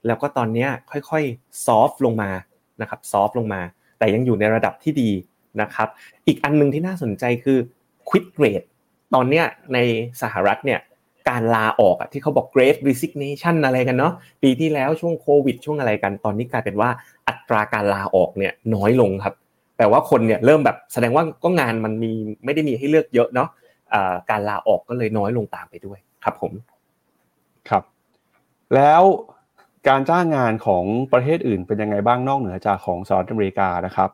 [0.06, 2.30] แล้วก็ตอนนี้ค่อยๆซอฟลงมา
[2.80, 3.60] นะครับซอฟลงมา
[3.98, 5.10] แต่ยังอยู่ในระดับที่ดี
[5.60, 5.88] นะครับ
[6.26, 7.58] อีกอันนึงที่น่าสนใจคือ
[8.08, 8.66] quit rate
[9.14, 9.44] ตอนเนี้ย
[9.74, 9.78] ใน
[10.22, 10.80] สหรัฐเนี่ย
[11.28, 14.12] การลาออกอะที่เขาบอก great resignation อะไรกันเนาะ
[14.42, 16.88] ปีที่แล้วช่วงโควิดช่วงอะไรกัน ตอนนี้กลายเป็นว่า
[17.28, 19.34] อัตราการลาออกเนี่ยน้อยลงครับ
[19.76, 22.12] แปลว่าคนเนี่ยเริ่มแบบแสดงว่าก็งานมันมี
[22.44, 23.48] ไม่ได้มีให้เลือกเยอะเนาะ
[24.30, 26.52] การลาออกก็เลยน้อยลงตามไปด้วยครับผม
[27.68, 27.82] ครับ
[28.74, 29.02] แล้ว
[29.88, 34.10] การจ้างงานของประเทศอื่นเป็นยังไงบ้างนอกเหนือจากของสหรัฐอเมริกานะครับ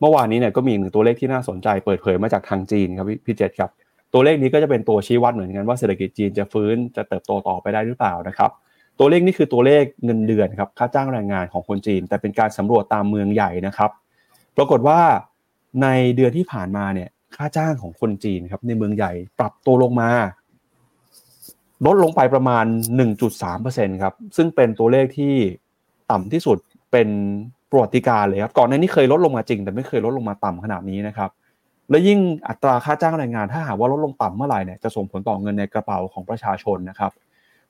[0.00, 3.70] เมื่อวานนี้เนี่ยก็มีหนึ่งตัวเลขที่น่าสนใจเปิดเผยมาจากทางจีนครับพี่เจษครับ
[4.12, 8.50] ตัวเลขนี้ก็จะเป็นตัวชี้วัดเหมือนกันว่าเศรษฐกิจจีนจะฟื้นจะเติบโตต่อไปได้หรือเปล่านะครับ
[8.98, 13.90] ตัวเลขนี้คือตัวเลขเงินเดือนครับค่าจ้างแรงงานของคนจีน แต่เป็นการสำรวจตามเมืองใหญ่นะครับ
[14.56, 15.00] ปรากฏว่า
[15.82, 20.10] ในเดือนที่ผ่านมาเนี่ยค่าจ้างของคนจีนครับในเมืองใหญ่ปรับตัวลงมา
[21.86, 22.64] ลดลงไปประมาณ
[23.34, 25.34] 1.3%ครับซึ่งเป็นตัวเลขที่
[26.10, 26.58] ต่ำที่สุด
[26.92, 27.08] เป็น
[27.70, 31.30] ประวัติการเลยครับก่อนหน้านี้เคยลดลงมาจริง แต่ไม่เคยลดลงมาต่ำขนาดนี้นะครับ
[31.92, 37.12] และยิ่งอัตราค่าจ้างแรงงานถ้าหากว่าลดลงต่ำเมื่อไหร่เนี่ยจะส่งผลต่อเงินในกระเป๋าของประชาชนนะครับ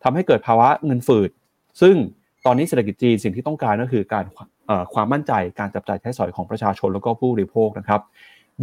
[0.03, 1.31] ทำให้เกิดภาวะเงินฝืด
[1.81, 1.95] ซึ่ง
[2.47, 4.25] ตอนนี้เศรษฐกิจจีนสิ่งที่ต้องการก็คือการ
[4.95, 8.01] ความมั่นใจการจับจ่ายใช้สอยของประชาชนแล้วก็ผู้บริโภคนะครับ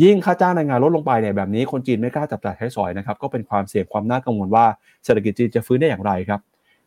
[0.03, 4.66] ยิ่งค่าจ้างแรงงานลดลงไปเนี่ยแบบนี้คนจีนไม่กล้าจับจ่ายใช้สอยนะครับก็เป็นความเสี่ยงความน่ากังวลว่า
[5.05, 6.39] เศรษฐกิจจีนจะฟื้นได้อย่างไรครับ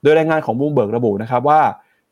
[0.03, 1.61] โดยรายงานของบูมเบิร์กระบุนะครับว่า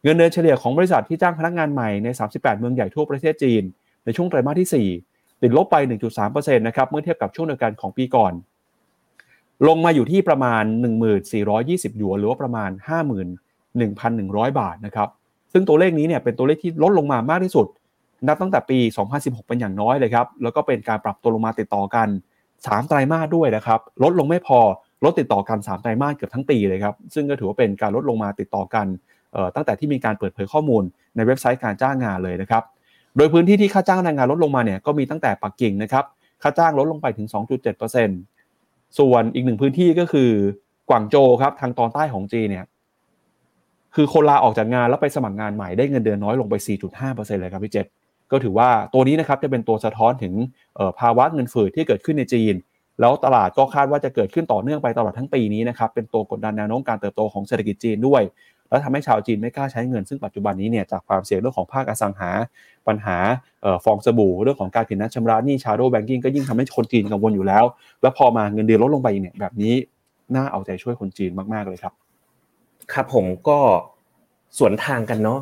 [0.03, 3.63] เงินเดือนเฉลี่ยของบริษัทที่จ้างพนักงานใหม่ใน 38 เมืองใหญ่ทั่วประเทศจีน
[4.05, 5.10] ในช่วงไตรมาสที่4
[5.43, 5.77] ติดลบไป
[6.17, 8.33] 1.3%นะครับเมื่อเทียบกับช่วงเดียวกันของปีก่อน
[9.69, 10.65] ลงมาอยู่ที่ประมาณ
[11.31, 12.71] 1420หยวนหรือว่าประมาณ
[13.85, 15.09] 51,100 บาทนะครับ
[15.53, 17.67] ซึ่งตัวเลขนี้เนี่ยเป็นตัวเลขที่ลดลงมามากที่สุด
[18.29, 18.79] นับตั้งแต่ปี
[19.13, 22.09] 2016 เป็นอย่างน้อยเลยครับ แล้วก็เป็นการปรับตัวลงมาติดต่อกัน
[22.49, 24.61] 3 ไตรมาสด้วยนะครับ ลดลงไม่พอ
[25.05, 28.87] ลดติดต่อกัน 3 ไตรมาสเกือบทั้งปีเลยครับ ซึ่งก็ถือว่าเป็นการลดลงมาติดต่อกัน
[29.55, 30.83] ตั้งแต่ที่มีการเปิดเผยข้อมูล
[31.17, 32.63] ในเว็บไซต์การจ้างงานเลยนะครับ
[33.17, 36.05] โดยพื้นที่ที่ค่าจ้างแรงงานลดลงมาเนี่ยก็มีตั้งแต่ปักกิ่งนะครับ
[36.43, 37.29] ค่าจ้างลดลงไปถึง
[38.13, 40.31] 2.7%ส่วนอีกหนึ่งพื้นที่ก็คือ
[40.91, 42.67] กวางโจครับทางตอนใต้ของจีนเนี่ย
[43.95, 46.55] คือคนลาออกจากงานแล้วไปสมัครงานใหม่ได้เงินเดือนน้อยลงไป
[46.99, 47.87] 4.5%เลยครับพี่เจษ
[48.31, 50.35] ก็ถือว่าตัวนี้นะครับจะเป็นตัวสะท้อนถึง
[51.01, 52.55] ภาวะเงินฝืดที่เกิดขึ้นในจีน
[53.01, 58.23] แล้วตลาดก็คาดว่าจะเกิดขึ้นต่อเนื่องไปตลอดทั้งปีนี้นะครับเป็นตัวกดดันแนวโน้มการเติบโตของเศรษฐกิจจีนด้วย
[58.71, 62.31] แล้วทำให้ชาวจีนไม่กล้าใช้เงินซึ่งปัจจุบันนี้เนี่ยจากความเสี่ยงเรื่องของภาคอสังหา
[62.89, 63.17] ปัญหา
[63.85, 67.65] ฟองสบู่เรื่องของการผิดนัดชำระหนี้ชาโดว์แบงกิ้งก็ยิ่งทำให้คนจีนกังวลอยู่แล้ว
[68.03, 69.75] แล้วพอมาเงินเดือนลดลงไปเนี่ยแบบนี้
[70.35, 71.93] น่าเอาใจช่วยคนจีนมากๆเลยครับ
[72.93, 73.59] ครับผมก็
[74.59, 75.41] สวนทางกันเนาะ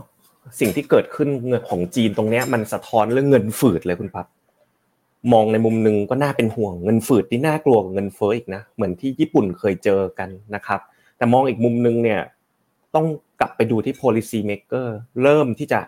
[0.61, 4.26] สิ่งที่เกิดขึ้นเงินของจีนตรงเนี้ยมันสะท้อนเรื่องเงินฝืดเลยคุณปั๊บ
[5.33, 10.81] มองในมุมหนึ่งก็น่าเป็นห่วงเงินฝืดที่น่ากลัวกว่าเงินเฟ้ออีกนะเหมือนที่ญี่ปุ่นเคยเจอกันนะครับ
[11.16, 12.20] แต่มองอีกมุมหนึ่งเนี่ย
[12.95, 13.07] ต้อง
[13.41, 14.86] กลับไปดูที่ policy maker
[15.22, 15.80] เริ่มที่จะ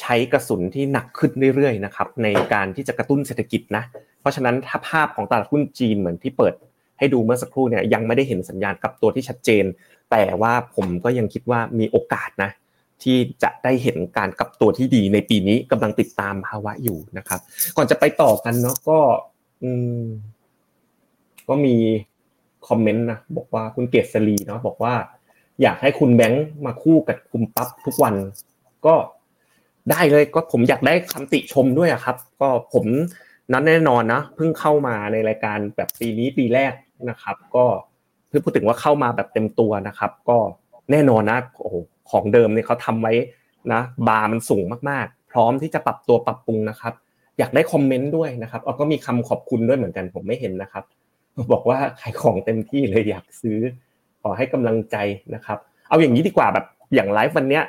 [0.00, 3.84] ใช้กระสุนที่หนักขึ้นเรื่อยๆนะครับในการที่จะกระตุ้นเศรษฐกิจนะ
[4.20, 6.54] เพราะฉะนั้นถ้าภาพของตลาดหุ้นจีนเหมือนที่เปิด
[6.98, 9.64] ให้ดูเมื่อสักครู่เนี่ยยังไม่ได้เห็นสัญญาณกับตัวที่ชัดเจน
[10.10, 12.50] แต่ว่าผมก็ยังคิดว่ามีโอกาสนะ
[13.02, 17.40] ที่จะได้เห็นการกลับตัวที่ดีในปีนี้กำลังติดตามภาวะอยู่นะครับ
[17.76, 18.98] ก่อนจะไปต่อกันเนาะก็
[19.62, 19.70] อื
[20.02, 20.04] ม
[21.48, 21.76] ก็มี
[22.68, 24.94] คอมเมนต์นะบอกว่าคุณเกษรีเนาะบอกว่า
[25.62, 28.14] อยากให้คุณแบงค์มาคู่กับคุณปั๊บทุกวัน
[28.86, 28.94] ก็
[29.90, 32.86] ได้เลยก็ผมอยากได้คำติชมด้วยครับ ก็ผม
[33.52, 36.72] นั้นแน่นอนนะเพิ่งเข้ามาในรายการแบบปีนี้ปีแรก
[37.10, 37.64] นะครับ ก็
[38.28, 40.38] เพื่อพูดถึงว่าเข้ามาแบบเต็มตัวนะครับ ก็
[40.90, 41.74] แน่นอนนะโอ้โห
[42.10, 43.12] ของเดิมเนี่ยเขาทำไว้
[43.72, 46.92] นะบาร์มันสูงมากๆ พร้อมที่จะปรับตัวปรับปรุงนะครับ
[47.38, 50.84] อยากได้คอมเมนต์ด้วยนะครับก็มีคำขอบคุณด้วยเหมือนกันผมไม่เห็นนะครับ
[51.52, 53.58] บอกว่าขายของเต็มที่เลยอยากซื้อ
[54.36, 54.96] ให้กำลังใจ
[55.34, 55.58] นะครับ
[55.88, 57.64] เอาอย่างนี้ดีกว่าแบบอย่างไลฟ์วันเนี้ย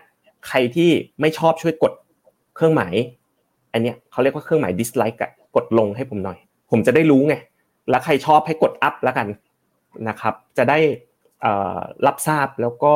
[0.48, 0.90] ใครที่
[1.22, 1.94] ไม่ชอบช่วยกด
[2.56, 2.96] เครื่องหมาย
[3.74, 5.18] อันเนี้ยเขาเรียกว่าเครื่องหมาย dislike
[5.56, 6.38] กดลงให้ผมหน่อย
[6.72, 7.36] ผมจะได้รู้ไง
[7.90, 9.28] แล้วใครชอบให้กดอัพแล้วกัน
[10.10, 10.80] นะครับ จะได้
[12.06, 12.94] รับทราบแล้วก็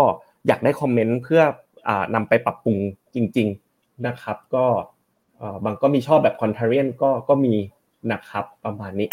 [0.47, 1.43] อยากได้คอมเมนต์เพื่อ
[2.16, 2.78] นำไปปรับปรุง
[3.16, 4.66] จริง ๆนะครับ ก็
[5.64, 7.55] บางก็มีชอบแบบคอนเทเรียนก็ก็มี
[8.11, 9.07] นะครับประมาณนี้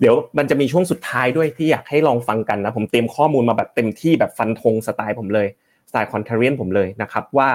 [0.00, 5.46] เดี๋ยวมันจะมีช่วงสุดท้ายด้วยที่อยากให้ลองฟังกันนะผมเตรียมข้อมูลมาแบบเต็มที่แบบฟันธงสไตล์ผมเลย
[5.88, 7.48] สไตล์คอนเทเรียนผมเลยนะครับว่า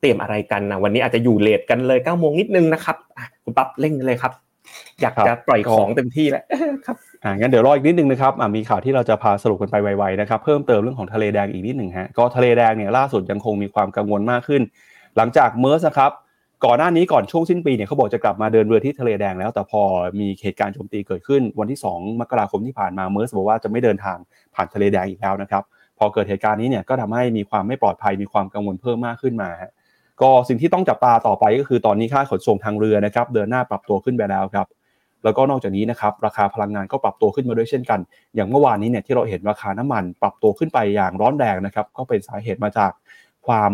[0.00, 2.96] เตรียมอะไรกันนะวันนี้อาจจะอยู่เลทกันเลย9ก้าโมงนิดนึงนะครับ
[3.44, 4.32] คุณปั๊บเร่งเลยครับ
[5.02, 6.44] อยากจะปล่อยของเต็มที่แล้ว
[6.86, 14.62] ครับอ่างั้นเดี๋ยวรออีกนิดนึงนะครับมีข่าวที่เราจะพาสรุปกันไปไวๆนะครับเพิ่มเติมเรื่องของทะเลแดงอีกนิดหนึ่งฮะก็ทะเลแดงเนี่ยล่าสุดยังคงมีความกังวลมากขึ้น
[15.16, 16.12] หลังจากเมอร์สครับ
[16.64, 19.82] ก่อนหน้านี้ก่อนช่วงสิ้นปีเนี่ยเขาบอกจะกลับมาเดินเรือที่ทะเลแดงแล้ว แต่พอ
[20.20, 24.16] มีเหตุการณ์โจมตีเกิดขึ้น วันที่ 2 มกราคมที่ผ่านมาเมอร์สบอกว่าจะไม่เดินทาง
[24.54, 25.62] ผ่านทะเลแดงอีกแล้วนะครับ
[25.98, 29.50] พอเกิดเหตุการณ์นี้เนี่ยก็ทำให้มีความไม่ปลอดภัยมีความกังวลเพิ่มมากขึ้นมา
[30.22, 34.66] ก็สิ่งที่ต้องจับตาต่อไปก็คือตอนนี้ค่าขนส่งทางเรือนะครับเดินหน้าปรับตัวขึ้นไปแล้วครับ
[35.24, 38.00] แล้วก็นอกจากนี้นะครับราคาพลังงานก็ปรับตัวขึ้นมาด้วยเช่นกัน
[38.34, 42.92] อย่างเมื่อวานนี้เนี่ยที่เราเห็นราคาน้ำมันปรับตัวขึ้นไปอย่างร้อนแรงนะครับก็เป็นสาเหตุมาจาก
[43.46, 43.70] ความ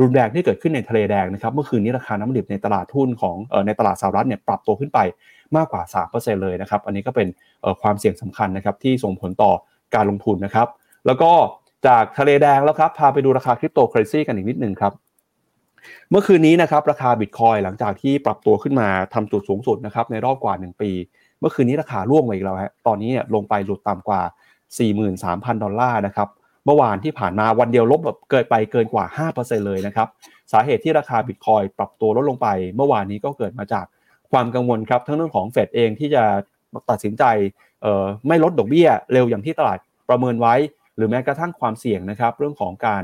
[0.00, 4.98] รุนแรงที่เกิดขึ้นในทะเลแดงนะครับเมื่อคืนนี้ราคาน้ำดิบในตลาดทุนของเอ่อในตลาดสหรัฐเนี่ยปรับตัวขึ้นไป
[5.56, 5.82] มากกว่า
[6.12, 7.28] 3%เลยนะครับอันนี้ก็เป็น
[7.82, 9.52] ความเสี่ยงสำคัญนะครับที่ส่งผลต่อ
[9.94, 10.68] การลงทุนนะครับ
[11.06, 11.30] แล้วก็
[11.86, 14.92] จากทะเลแดงแล้วครับพาไปดูราคาคริปโตเคอเรนซีกันอีกนิดนึงครับ
[16.10, 20.90] เมื่อคืนนี้นะครับราคาบิตคอยหลังจากที่ปรับตัวขึ้นมาทำจุดสูงสุดนะครับในรอบกว่า 1 ปี
[21.40, 24.22] เมื่อคืนนี้ราคาร่วงไปอีกแล้วฮะตอนนี้เนี่ยลงไปหลุดต่ำกว่า
[24.92, 26.28] 43,000 ดอลลาร์นะครับ
[26.66, 29.04] เมื่อวานที่ผ่านมาวันเดียวลบแบบเกินไปเกินกว่า
[29.36, 30.08] 5%เลยนะครับ
[30.52, 33.86] สาเหตุที่ราคาบิตคอยปรับตัวลดลงไป เมื่อวานนี้ก็เกิดมาจาก
[34.32, 36.22] ความกังวลครับทั้งเรื่องของเฟดเองที่จะ
[36.90, 37.24] ตัดสินใจ
[38.28, 40.54] ไม่ลดดอกเบี้ยเร็วอย่างที่ตลาดประเมินไว้
[40.96, 43.02] หรือแม้กระทั่งความเสี่ยงนะครับ เรื่องของการ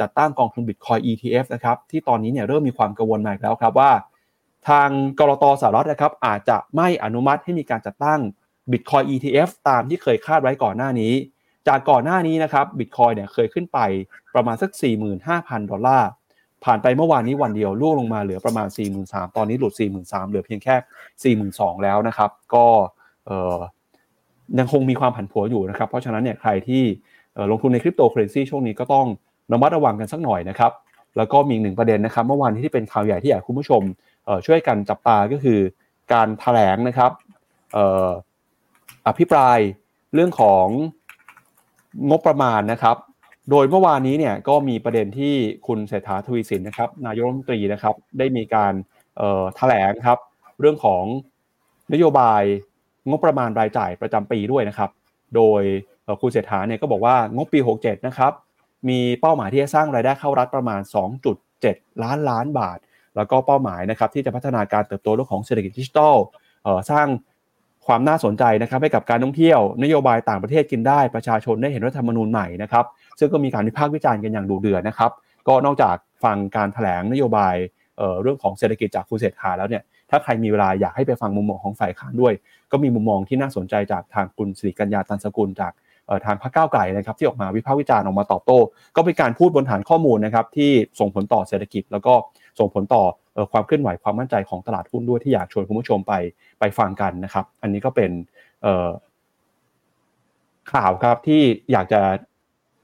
[0.00, 3.92] จัดตั้งกองทุนบิตคอย ETF นะครับที่ตอนนี้เนี่ยเริ่มมีความกังวลมาแล้วครับว่า
[4.68, 4.88] ทาง
[5.18, 8.20] กรตสหรัฐนะครับอาจจะไม่อนุมัติให้มีการจัดตั้ง
[8.70, 11.12] Bitcoin ETF ตามที่เคยคาดไว้ก่อนหน้านี้
[11.68, 13.78] จากก่อนหน้านี้นะครับบิตคอยน์เนี่ยเคยขึ้นไป
[14.34, 14.70] ประมาณสัก
[15.20, 16.08] 45,000 ดอลลาร์
[16.64, 18.68] ผ่านไปเมื่อวานนี้วันเดียวล่วงลงมาเหลือประมาณ
[19.02, 22.66] 43,000 ตอนนี้หลุด 43,000 เหลือเพียงแค่ 42,000 แล้วนะครับ ก็
[24.58, 26.82] ยังคงมีความผันผวนอยู่นะครับ เพราะฉะนั้นเนี่ยใครที่
[27.50, 29.06] ลงทุนในคริปโตเคอเรนซีช่วงนี้ก็ต้อง
[29.52, 30.72] ระมัดระวังกันสักหน่อยนะครับ
[31.16, 33.82] แล้วก็มีหนึ่งประเด็นนะครับ เมื่อวานที่เป็นข่าวใหญ่ที่อยากคุณผู้ชม
[34.46, 35.58] ช่วยกันจับตาก็คือ
[36.12, 37.10] การแถลงนะครับ
[39.06, 39.58] อภิปราย
[40.14, 40.66] เรื่องของ
[42.10, 42.96] งบประมาณนะครับ
[43.50, 45.34] โดยเมื่อวานนี้เนี่ยก็มีประเด็นที่
[45.66, 48.72] คุณเศรษฐาทวีสินนะครับ นายกรัฐมนตรีนะครับ ได้มีการ
[49.56, 50.18] แถลงครับ
[50.60, 51.04] เรื่องของ
[51.92, 52.42] นโยบาย
[53.08, 54.90] งบประมาณรายจ่ายประจำปีด้วยนะครับ
[55.36, 55.62] โดย
[56.20, 58.32] คุณเศรษฐาเนี่ยก็บอกว่างบปี 67 นะครับ
[58.88, 60.80] มีเป้าหมายที่จะสร้างรายได้เข้ารัฐประมาณ
[61.42, 62.78] 2.7 ล้านล้านบาท
[63.16, 66.16] แล้วก็เป้าหมายนะครับที่จะพัฒนาการเติบโตเรื่องของเศรษฐกิจดิจิทัล
[66.90, 67.06] สร้าง
[67.86, 72.84] ความน่าสนใจนะครับให้กับการท่องเที่ยวนโยบายต่างประเทศกินได้ประชาชนได้เห็นรัฐธรรมนูญใหม่นะครับ
[73.18, 75.10] ซึ่งก็มีการวิพากษ์วิจารณ์กันอย่างดุเดือดนะครับ
[75.48, 77.54] ก็นอกจากฟังการแถลงนโยบาย
[78.22, 82.34] เรื่องของเศรษฐกิจจากคุณเศรษฐาแล้วเนี่ยถ้าใครมีเวลาอยากให้ไปฟังมุมมองของฝ่ายค้านด้วย
[82.72, 85.72] ก็มีมุมมองที่น่าสนใจจากทางคุณสิริกัญญาตันสกุลจาก
[86.24, 88.58] ทางพรรคก้าวไกลนะครับที่ออกมาวิพากษ์วิจารณ์ออกมาตอบโต้
[88.96, 90.70] ก็เป็นการพูดบนฐานข้อมูลนะครับที่
[91.00, 92.14] ส่งผลต่อเศรษฐกิจแล้วก็
[92.58, 93.04] ส่งผลต่อ
[93.52, 96.12] ความเคลื่อนไหวความมั่นใจของตลาดหุ้นด้วยที่อยากชวนคุณผู้ชมไป
[96.60, 98.10] ไปฟังกันนะครับ อันนี้ก็เป็น
[100.72, 101.40] ข่าวครับที่
[101.72, 102.00] อยากจะ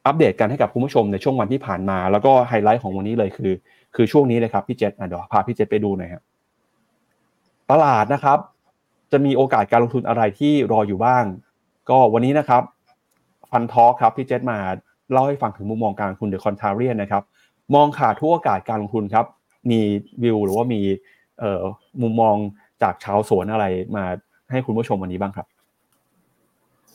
[0.07, 3.53] อัปเดตกันให้กับคุณผู้ชมในช่วงวันที่ผ่านมา แล้วก็ไฮไลท์ของวันนี้เลยคือ
[3.95, 6.23] คือช่วงนี้เลยครับพี่เจษเดี๋ยวพาพี่เจษไปดูหน่อยครับ
[7.71, 8.39] ตลาดนะครับ
[9.13, 11.25] จะมีโอกาสการลงทุนอะไรที่รออยู่บ้าง
[11.91, 12.63] ก็วันนี้นะครับ
[13.51, 14.59] ฟันทอครับพี่เจษมา
[15.13, 17.23] เล่าให้ฟังถึงมุมมองการลงทุนเดอะคอนทาเรียนนะครับ
[17.75, 19.27] มองขาดทุกโอกาสการลงทุนครับ
[19.71, 19.81] มี
[20.23, 20.81] วิวหรือว่ามี
[22.03, 22.37] มุมมอง
[22.83, 24.05] จากชาวสวนอะไรมา
[24.51, 25.47] ให้คุณผู้ชมวันนี้บ้างครับ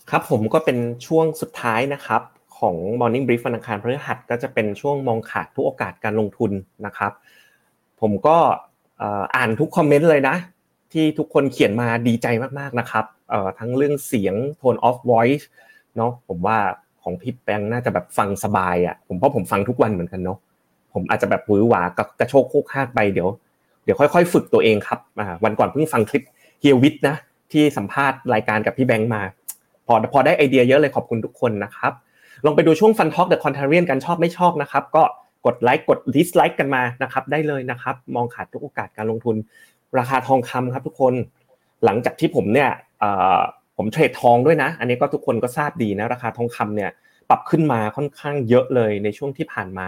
[0.10, 2.22] ครับผมก็เป็นช่วงสุดท้ายนะครับ
[2.60, 6.52] ของ Morning Brief วันอังคารพฤหัสก็จะเป็นช่วงมองขาดทุกโอกาสการลงทุน
[6.86, 7.12] นะครับ
[8.02, 8.38] ผมก็
[9.36, 10.36] อ่านทุกคอมเมนต์เลยนะ
[10.92, 12.28] ที่ทุกคนเขียนมาดีใจ
[12.60, 13.06] มากๆนะครับ
[13.60, 15.46] ทั้งเรื่องเสียง tone of voice
[15.98, 16.58] เนาะผมว่า
[17.04, 20.38] ของพี่แบงค์น่าจะแบบฟังสบายอะผมเพราะผมฟังทุกวันเหมือนกันเนาะ
[20.94, 21.82] ผมอาจจะแบบหวือหวา
[22.20, 23.30] กระโชกโคกฮากไปเดี๋ยว
[23.84, 25.00] เดี๋ยวค่อยๆ ฝึกตัวเองครับ
[25.44, 26.24] วันก่อนเพิ่งฟังคลิป
[26.60, 27.16] เฮียวิทนะ
[27.52, 29.22] ที่สัมภาษณ์รายการกับพี่แบงค์มา
[29.88, 31.92] พอพอได้ไอเดียเยอะเลยขอบคุณทุกคนนะครับ
[32.46, 35.04] ลองไปดูช่วง Fund Talk The Contrarian กันชอบไม่ชอบนะครับ ก็
[35.46, 39.36] กดไลค์กดดิสไลค์กันมานะครับ ได้เลยนะครับ มองขาดทุกโอกาสการลงทุน
[40.00, 41.14] ราคาทองคำครับทุกคน
[41.86, 42.70] หลังจากที่ผมเนี่ย
[43.78, 46.92] ผมเทรดทองด้วยนะ อันนี้ก็ทุกคนก็ทราบดีนะ ราคาทองคำเนี่ย
[47.30, 49.88] ปรับขึ้นมาค่อนข้างเยอะเลยในช่วงที่ผ่านมา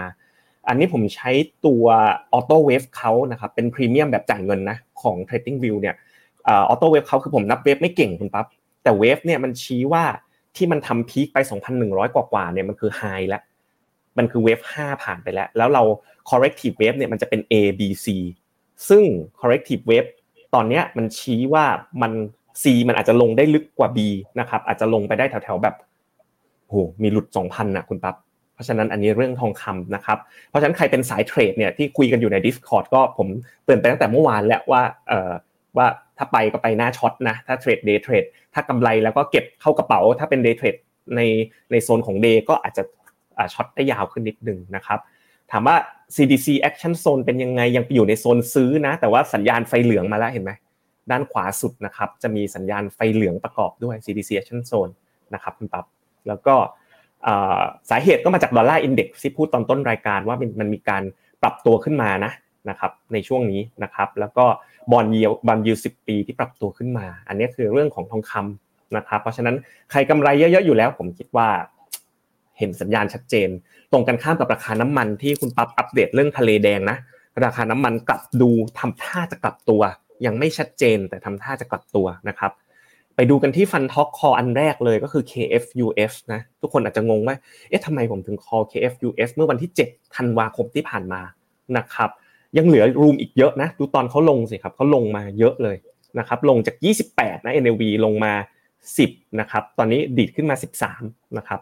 [0.68, 1.32] อันนี้ผมใช้
[1.66, 1.86] ตัว
[2.34, 5.96] Auto Wave เขานะครับเป็นพรีเมียมแบบจ่ายเงินนะของ Trading View เนี่ย
[6.50, 8.46] Auto Wave เขาคือผมนับ wave ไม่เก่งคุณปั๊บ
[8.84, 10.04] แต่ wave เนี่ยมันชี้ว่า
[10.56, 11.38] ที่มันทำ peak ไป
[11.78, 13.42] 2,100 กว่าๆเนี่ยมันคือ high แล้ว
[14.18, 15.84] มันคือ wave 5ผ่านไปแล้ว แล้วเรา
[16.30, 18.08] corrective wave เนี่ยมันจะเป็น A B C
[18.90, 19.04] ซึ่ง
[19.40, 20.10] corrective wave
[20.54, 21.66] ตอนนี้มันชี้ว่า
[22.02, 22.12] มัน
[22.64, 24.00] C มันอาจจะลงได้ลึกกว่า B
[24.40, 25.76] นะครับอาจจะลงไปได้แถวๆแบบ
[26.68, 28.16] โหมีหลุด 2,000นะคุณปั๊บ
[28.60, 30.18] ราะฉะนั้นอันนี้เรื่องทองคำนะครับ
[30.50, 33.28] เพราะฉะนั้นใครเป็นสายเทรดเนี่ยที่คุยกันอยู่ใน Discord ก็ผม
[33.66, 35.32] เตือนไปตั้งแต่เมื่อวานแล้วว่าเอ่อ
[35.78, 35.88] ว่า
[36.18, 40.76] ถ้าไปก็ไปหน้าช็อตนะถ้าเทรดเดย์เทรดถ้ากำไรแล้วก็เก็บเข้ากระเป๋า ถ้าเป็นเดย์เทรด
[41.16, 41.22] ใน
[41.72, 42.84] ในโซนของเดย์ก็อาจจะ
[43.54, 45.00] ช็อตได้ยาวขึ้นนิดนึงนะครับ
[45.52, 45.76] ถามว่า
[46.16, 50.52] CDC Action Zone เป็นยังไงยังอยู่ในโซนซื้อนะ แต่ว่าสัญญาณไฟเหลืองมาแล้วเห็นไหม
[51.12, 54.92] ด้านขวาสุดนะครับจะมีสัญญาณไฟเหลืองประกอบด้วย CDC Action Zone
[55.34, 55.86] นะครับคุณปั๊บ
[56.28, 56.56] แล้วก็
[57.90, 61.04] สาเหตุก็มาจากดอลลาร์อินเด็กซ์ที่พูดตอนต้นรายการว่ามันมีการ
[61.42, 62.32] ปรับตัวขึ้นมานะ
[62.70, 64.46] นะครับในช่วงนี้นะครับแล้วก็
[64.92, 69.56] บอลยิวบอลยิวสิปีที่ปรับตัวขึ้นมา อันนี้คือเรื่องของทองคำนะครับเพราะฉะนั้น
[69.92, 71.48] ใครกำไรเยอะๆอยู่แล้ว ผมคิดว่า
[72.58, 73.50] เห็นสัญญาณชัดเจน
[73.92, 76.98] ตรงกันข้ามกับราคาน้ำมันที่คุณปั๊บอัปเดตเรื่องทะเลแดงนะ
[77.44, 78.50] ราคาน้ำมันกลับดู
[78.80, 79.82] ทำท่าจะกลับตัว
[80.26, 82.52] ยังไม่ชัดเจนแต่ทำท่าจะกลับตัวนะครับ
[83.20, 87.36] ไปดูกันที่ฟันท็อกคออันแรกเลยก็คือ KFUS นะทุกคนอาจจะงงว่า
[87.70, 91.22] เอ๊ะทำไมผมถึงคอ KFUS เมื่อวันที่7ธันวาคมที่ผ่านมา
[91.78, 92.10] นะครับ
[92.58, 95.78] ยังเหลือรูมอีกเยอะนะดูตอนเขาลงสิครับเขาลงมาเยอะเลย
[96.20, 96.76] นะครับลงจาก
[97.12, 98.34] 28 นะ NAV ลงมา
[98.86, 100.56] 10นะครับตอนนี้ดีดขึ้นมา
[100.96, 101.60] 13นะครับ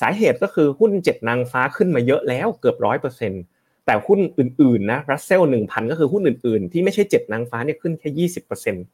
[0.00, 3.42] สาเหตุก็คือหุ้นเจ็ดนางฟ้าขึ้นมาเยอะแล้วเกือบร้อยเปอร์เซ็นต์
[3.86, 8.86] แต่หุ้นอื่นๆนะรัสเซลหนึ่งพันก็คือหุ้นอื่นๆ ที่ไม่ใช่เจ็ดนางฟ้าเนี่ยขึ้นแค่ยี่สิบเปอร์เซ็นต์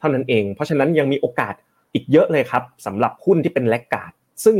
[0.00, 1.54] เท่านั้นเอง เพราะฉะนั้นยังมีโอกาส
[1.94, 4.12] อีกเยอะเลยครับสำหรับหุ้นที่เป็นแลกกาด
[4.44, 4.56] ซึ่ง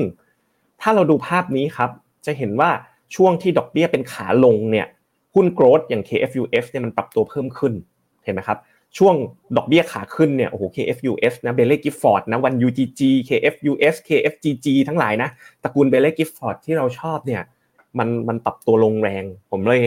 [0.80, 1.91] ถ้าเราดูภาพนี้ครับ
[2.26, 2.70] จะเห็นว่า
[3.16, 4.86] ช่วงที่ดอกเบี้ยเป็นขาลงเนี่ย
[5.34, 7.72] หุ้น growth อย่าง KFUF เนี่ยมันปรับตัวเพิ่มขึ้น
[8.24, 8.59] เห็นไหมครับ
[8.99, 9.14] ช่วง
[9.57, 15.28] ดอกเบี้ยขาขึ้นเนี่ยโอ้โห KFUF นะเบลเล่กิฟฟอร์ดนะวัน UGG KFUS KFGG ทั้งหลายนะ
[15.62, 17.43] ตระกูล Baillie Gifford ที่เราชอบเนี่ย
[17.99, 19.82] มันมันปรับตัวลงแรง ผมเลย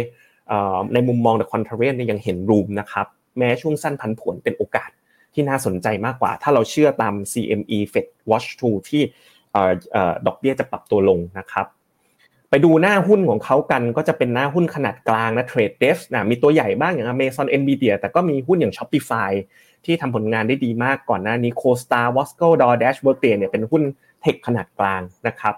[0.94, 4.90] ในมุมมอง The Contrarian เนี่ยยังเห็น room นะครับแม้ช่วงสั้นผันผวนเป็นโอกาส
[5.34, 9.04] ที่น่าสนใจมากกว่า ถ้าเราเชื่อตาม CME FedWatch Tool ที่
[10.26, 11.68] ดอกเบี้ยจะปรับตัวลงนะครับ
[12.50, 19.32] ไปดูหน้าหุ้นของเขากันก็จะเป็นหน้าหุ้นขนาดกลางนะเทรดเดสนะมีตัวใหญ่บ้างอย่าง Amazon Nvidia แต่ก็มีหุ้นอย่าง Shopify
[19.86, 23.84] ที่ทำผลงานได้ดีมากก่อนหน้านี้ CoStar Wasco DoorDash Workday เนี่ยเป็นหุ้น
[24.22, 25.56] เทคขนาดกลางนะครับ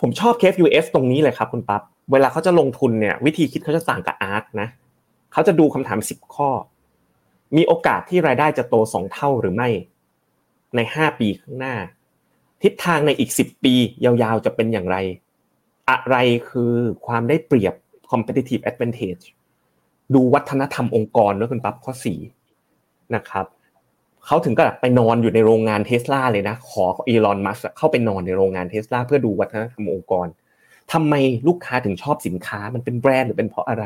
[0.00, 1.82] ผมชอบ KFUS ตรงนี้เลยครับคุณปั๊บ
[2.12, 4.68] เวลาเขาจะลงทุนเนี่ยวิธีคิดเขาจะต่างกับ ARK นะ
[5.32, 6.48] เขาจะดูคำถาม 10 ข้อ
[7.56, 9.68] มีโอกาสที่รายได้จะโต2เท่าหรือไม่
[10.76, 11.74] ใน5ปีข้างหน้า
[12.62, 13.74] ทิศทางในอีก10ปี
[14.04, 14.96] ยาวๆจะเป็นอย่างไร
[15.90, 16.16] อะไร
[16.48, 16.72] คือ
[17.06, 17.74] ความได้เปรียบ
[18.10, 19.24] competitive advantage
[20.14, 22.18] ดูวัฒนธรรมองค์กรด้วยคุณปั๊บข้อสี่
[23.14, 23.46] นะครับ
[24.26, 30.26] เขาถึงกับไปนอนอยู่ในโรงงานเทสลาเลยนะขออีลอนมัสก์เข้าไปนอนในโรงงานเทสลาเพื่อดูวัฒนธรรมองค์กร
[30.92, 31.14] ทำไม
[31.46, 33.84] ลูกค้าถึงชอบสินค้ามันเป็นแบรนด์หรือเป็นเพราะอะไร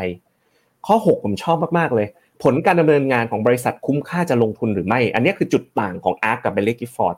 [0.86, 2.08] ข้อ 6 ผมชอบมากๆเลย
[2.42, 7.16] ผลการดำเนินงานของบริษัทคุ้มค่าจะลงทุนหรือไม่ อันนี้คือจุดต่างของอาร์กับเบลเลกิฟอร์ด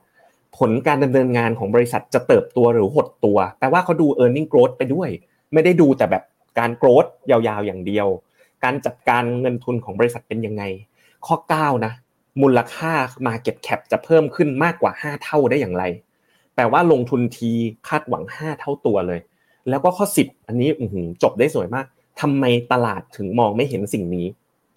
[0.59, 5.09] ผลการดำเนินงานของบริษัทจะเติบโตหรือหดตัวแปลว่าเขาดู e a r n i n g growth ไปด้วย
[5.53, 6.23] ไม่ได้ดูแต่แบบ
[6.59, 8.07] การโกรธยาวๆอย่างเดียว
[8.65, 10.63] การจัดการเงินทุนของบริษัทเป็นยังไง
[11.27, 11.93] ข้อ 9 นะ
[12.43, 12.93] มูลค่า
[13.27, 15.85] market cap จะเพิ่มขึ้นมากกว่า 5 เท่าได้อย่างไร
[16.57, 17.51] แแปลว่าลงทุนที
[17.89, 19.21] คาดหวัง 5 เท่าตัวเลย
[19.69, 20.69] แล้วก็ข้อ 10 อันนี้
[21.23, 21.87] จบได้สวยมาก
[22.21, 24.27] ทำไมตลาดถึงมองไม่เห็นสิ่งนี้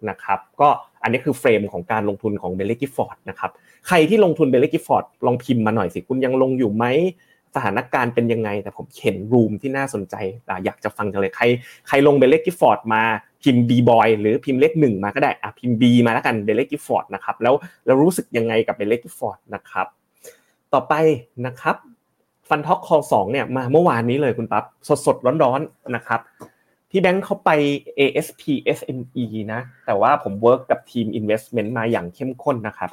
[0.09, 0.69] นะครับก็
[1.03, 3.51] อันนี้คือ frame ของการลงทุนของ Baillie Gifford นะครับ
[3.87, 6.85] ใครที่ลงทุน Baillie Gifford ลองพิมพ์มาหน่อยสิคุณยังลงอยู่ไหม
[7.55, 10.15] สถานการณ์เป็นยังไง แต่ผมเห็น room ที่น่าสนใจ
[10.65, 11.45] อยากจะฟังจังเลยใคร
[11.87, 13.01] ใครลง Baillie Gifford มา
[13.43, 17.53] พิมพ์ B boy หรือพิมพ์เลขหนึ่งมาก็ได้อะพิมพ์ B มาแล้วกัน Baillie Gifford นะครับแล้ว
[17.85, 19.87] เรารู้สึกยังไงกับ Baillie Gifford นะครับ
[20.73, 20.93] ต่อไป
[21.45, 21.75] นะครับ
[22.49, 26.19] Fund Talk call สองเนี่ยมาเมื่อวานนี้เลยคุณปั๊บสดสดร้อนๆนะครับ
[26.93, 27.49] พี่แบงค์เขาไป
[27.99, 28.41] ASP
[28.77, 32.89] SME นะ แต่ว่าผม work กับทีม Investment มาอย่างเข้มข้นนะครับ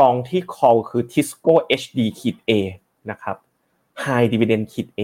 [0.00, 2.50] กองที่ call คือ Tisco HD ขีด A
[3.10, 3.36] นะครับ
[4.04, 5.00] High Dividend ขีด A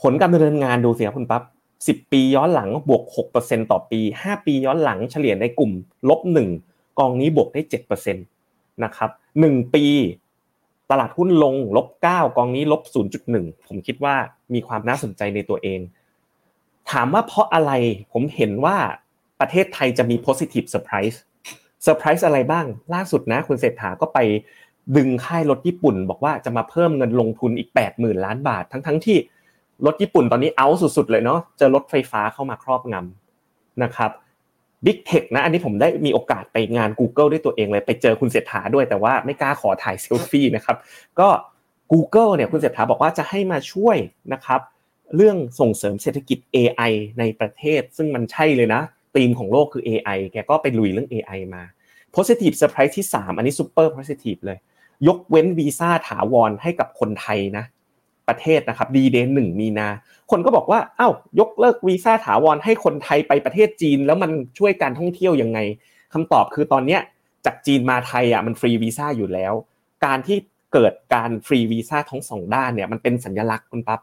[0.00, 1.42] ผลการดำเนินงานดูสิครับคุณปั๊บ
[2.04, 3.02] 10 ปีย้อนหลังบวก
[3.36, 5.72] 6%ต่อปี 5 ปีย้อนหลังเฉลี่ยในกลุ่ม
[6.08, 6.20] ลบ
[6.60, 7.60] 1 กองนี้บวกได้
[8.06, 9.10] 7%นะครับ
[9.42, 9.86] 1 ปี
[10.90, 12.82] ตลาดหุ้นลงลบ 9 กองนี้ลบ
[13.24, 14.14] 0.1 ผมคิดว่า
[14.54, 15.80] มีความน่าสนใจในตัวเอง
[16.90, 17.72] ถามว่าเพราะอะไร
[18.12, 18.76] ผมเห็นว่า
[19.40, 21.16] ประเทศไทยจะมี positive surprise
[21.82, 24.18] surprise อะไรบ้าง ล่าสุดนะคุณเศรษฐาก็ไป
[24.96, 29.16] ดึงค่ายรถญี่ปุ่น บอกว่าจะมาเพิ่มเงินลงทุนอีก 8 0,000 ล้านบาท ทั้งทั้งที่
[29.86, 34.10] รถญี่ปุ่นตอนนี้เอาสุดๆเลยเนาะเจอรถไฟฟ้าเข้ามาครอบงำนะครับ
[34.84, 40.76] Big Tech นะอันนี้ผมได้มีโอกาสไปงาน Google ด้วยตัวเองเลยไปเจอคุณเศรษฐาด้วยแต่ว่าไม่กล้าขอถ่ายเซลฟี่นะครับ
[41.20, 41.28] ก็
[41.92, 43.96] Google เนี่ยคุณเศรษฐาบอกว่าจะให้มาช่วย
[44.32, 44.60] นะครับ
[45.16, 48.82] เรื่องส่งเสริมเศรษฐกิจ AI ในประเทศ ซึ่งมันใช่เลยนะ
[49.14, 51.62] ธีมของโลกคือ AI แกก็ไปลุยเรื่อง AI มา
[52.16, 54.58] positive surprise ที่ 3 อันนี้ super positive เลย
[55.06, 57.64] ยกเว้นวีซ่าถาวรให้กับคนไทยนะ
[58.28, 59.88] ประเทศนะครับดีเดนหนึ่งมีนา
[60.30, 65.58] คนก็บอกว่าอ้าวยกเลิกวีซ่าถาวรให้คนไทยไปประเทศจีน แล้วมันช่วยการท่องเที่ยวยังไง
[66.12, 67.00] คำตอบคือตอนเนี้ย
[67.46, 69.54] จากจีนมาไทยอะมันฟรีวีซ่าอยู่แล้ว
[70.04, 70.38] การที่
[70.72, 74.00] เกิดการฟรีวีซ่าทั้งสองด้านเนี่ยมันเป็นสัญลักษณ์คุณปั๊บ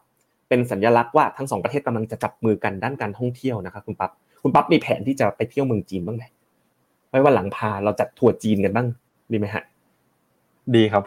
[0.49, 4.11] เป็นสัญลักษณ์ว่าทั้งสองประเทศกำลังจะจับมือกันด้านการท่องเที่ยวนะครับคุณปั๊บ
[4.43, 6.23] คุณปั๊บมีแผนที่จะไปเที่ยวเมืองจีนบ้างไหม
[7.09, 8.87] ไว้ว่าหลังพาเราจัดทัวร์จีนกันบ้าง
[9.31, 9.63] ดีไหมฮะ
[10.75, 11.03] ดีครับ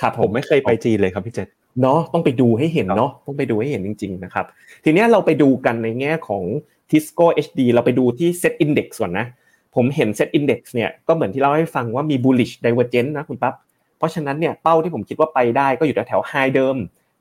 [0.00, 1.48] ครับผมไม่เคยไปจีนเลยครับพี่เจษ
[1.80, 4.46] เนาะต้องไปดูให้เห็นเนาะต้องไปดูให้เห็นจริง ๆ นะครับ
[4.84, 6.44] ทีนี้เราไปดูกันในแง่ของ
[6.90, 9.26] Tisco HD เราไปดูที่ Set Index ก่อนนะ
[9.74, 13.54] ผมเห็น Set Index เนี่ยก็เหมือนที่เราให้ฟังว่ามี bullish divergence นะคุณปั๊บ
[13.98, 16.76] เพราะฉะนั้นเนี่ยเป้าที่ผมคิดว่าไปได้ก็อยู่แถวๆ high เดิม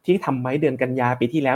[0.06, 1.56] ที่ทำไว้เดือนกันยาปีที่แล้ว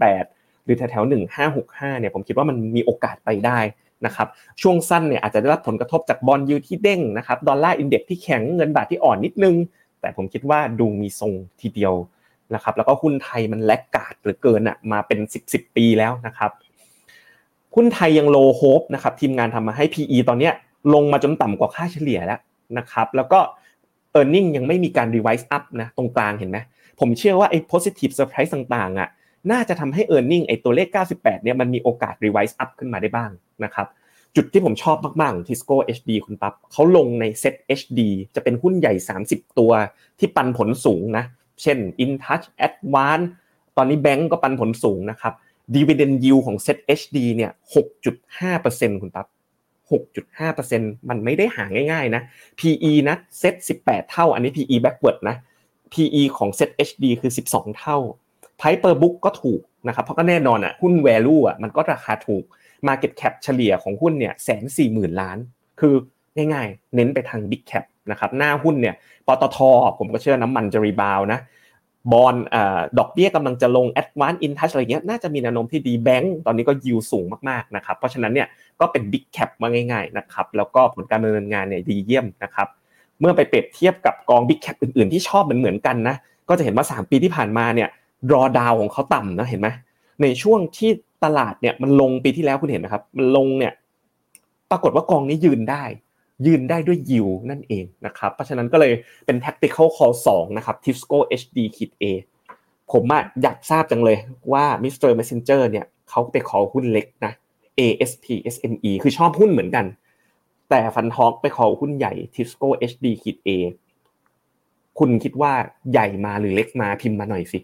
[0.00, 1.10] 1578 หรือแถวๆ
[1.52, 3.58] 1565เนี่ยผมคิดว่ามันมีโอกาสไปได้
[4.06, 4.28] นะครับ
[4.62, 9.56] ช่วงสั้นเนี่ยอาจจะได้รับผลกระทบจากบอลยูที่เด้งนะครับดอลลาร์อินเด็กซ์ที่แข็งเงินบาทที่อ่อนนิดนึง
[10.00, 11.94] แต่ผมคิดว่าดูมีทรงทีเดียว
[12.54, 16.50] นะครับแล้วก็หุ้นไทยมันแลกกาดหรือเกินอะมาเป็น 10 10 ปีแล้วนะครับ
[17.74, 20.54] หุ้นไทยยังโลโฮปนะครับทีมงานทำมาให้ PE ตอนเนี้ย
[20.94, 22.40] ลงมาจนต่ำกว่าค่าเฉลี่ยแล้ว
[22.78, 23.40] นะครับแล้วก็
[24.18, 26.58] e a r n i n g ยังไม่มีการ revise up นะตรงกลางเห็นไหม
[27.00, 29.08] ผมเชื่อว่าไอ้ positive surprise ต่างๆอะ
[29.52, 33.30] น่าจะทำให้ e a r n i n g ไอ้ตัวเลข 98 เนี่ยมันมีโอกาส revise up ขึ้นมาได้บ้าง
[33.64, 33.86] นะครับ
[34.36, 38.00] จุดที่ผมชอบมากๆของ Tisco HD คุณปั๊บเขาลงใน Set HD
[38.34, 38.94] จะเป็นหุ้นใหญ่
[39.26, 39.72] 30 ตัว
[40.18, 41.24] ที่ปันผลสูงนะ
[41.62, 43.26] เช่น InTouch Advance
[43.76, 45.34] ตอนนี้แบงก์ก็ปันผลสูงนะครับ
[45.74, 47.50] Dividend Yield ของ Set HD เนี่ย
[48.26, 49.26] 6.5%คุณปั๊บ
[49.90, 52.22] 6.5%มันไม่ได้หาง่ายๆนะ
[52.58, 55.36] PE นะ Set 18 เท่า อันนี้ PE backward นะ
[55.92, 57.98] PE ของ Set HD คือ 12 เท่า
[58.58, 62.44] Price per book ก็ถูกนะครับ เพราะก็แน่นอนอะหุ้น value อะมันก็ราคาถูก
[62.88, 65.38] Market cap เฉลี่ยของหุ้นเนี่ยแสนสี่หมื่นล้าน
[65.80, 65.94] คือ
[66.36, 68.94] ง่ายๆ เน้นไปทาง big cap นะครับหน้าหุ้นเนี่ย
[69.26, 69.58] ปตท
[69.98, 71.40] ผมก็เชื่อน้ำมันจะรีบาวนะ
[72.12, 72.34] บอล
[72.98, 78.48] ดอกเบี้ยกำลังจะลง Advance Intouch อะไรเงี้ยน่าจะมีแนวโน้มที่ดีแบงก์ตอนนี้ก็ยิวสูงมากๆนะครับเพราะฉะนั้นเนี่ย
[78.80, 82.68] ก็เป็น Big Cap มาง่ายๆนะครับแล้วก็ผลการดำเนินงานเนี่ยดีเยี่ยมนะครับ
[83.20, 86.16] เมื่อไปเปรียบเทียบกับกอง Big Cap อื่นๆที่ชอบเหมือนเหมือนกันนะ
[86.48, 87.88] ก็จะเห็นว่า 3 ปีที่ผ่านมาเนี่ย
[88.32, 89.68] รอดาวของเขาต่ำนะเห็นไหม
[90.22, 90.90] ในช่วงที่
[91.24, 93.72] ตลาดเนี่ยมันลงปีที่แล้วคุณเห็นไหมครับ มันลงเนี่ย
[94.70, 95.84] ปรากฏว่ากองนี้ยืนได้
[96.46, 98.92] ยืนได้ด้วยยิวนั่นเองนะครับเพราะฉะนั้นก็เลย
[99.26, 102.04] เป็น tactical call 2นะครับ Tisco HD ขีด A
[102.92, 103.04] ผม
[103.42, 104.18] อยากทราบจังเลย
[104.52, 105.10] ว่า Mr.
[105.18, 107.32] Messenger เนี่ยเขาไปขอหุ้นเล็กนะ
[107.78, 109.84] ASP SME คือชอบหุ้นเหมือนกัน
[110.70, 113.48] แต่ฟันทอกไปขอหุ้นใหญ่ Tisco HD ขีด A
[114.98, 115.52] คุณคิดว่า
[115.92, 117.58] ใหญ่มาหรือเล็กมาพิมพ์มาหน่อยสิ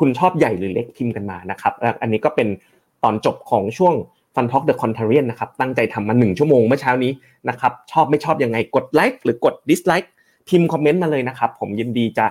[0.00, 2.48] คุณชอบใหญ่หรือเล็กพิมพ์กันมานะครับแล้วอันนี้ก็เป็น
[3.04, 3.94] ตอนจบของช่วง
[4.34, 7.12] Fund Talk The Contrarian นะครับ ตั้งใจทำมาหนึ่งชั่วโมงเมื่อเช้านี้
[7.48, 10.12] นะครับ ชอบไม่ชอบยังไงกดไลค์หรือกดดิสไลค์
[10.48, 12.26] พิมพ์คอมเมนต์มาเลยนะครับ ผมยินดีจะ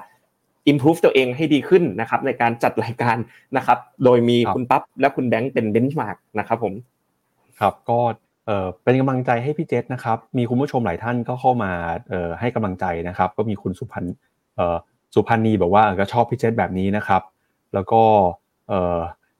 [0.72, 3.18] improve ตัวเองให้ดีขึ้นนะครับ ในการจัดรายการ
[3.58, 6.74] นะครับ โดยมีคุณปั๊บและคุณแบงค์เป็น bench์ mark นะครับผม
[7.60, 8.00] ครับก็
[8.84, 11.72] เป็นกำลังใจให้พี่เจษนะครับ มีคุณผู้ชมหลายท่านก็เข้ามา
[12.39, 14.06] ให้กำลังใจนะครับ ก็มีคุณสุพัน
[15.14, 17.22] สุพันธ์นีบอกว่าก็ชอบพี่เจษแบบนี้นะครับ
[17.74, 18.02] แล้วก็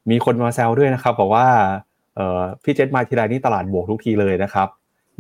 [0.10, 1.48] มีคนมาแซวด้วยนะครับบอกว่า
[2.64, 4.68] พี่เจษมาทีไรนี่ตลาดบวกทุกทีเลยนะครับ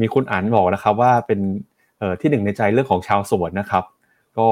[0.01, 1.39] มีคุณอันบอกนะครับว่าเป็น
[2.21, 3.83] ที่หนึ่งในใจเรื่องของชาวสวนนะครับ
[4.37, 4.47] ก็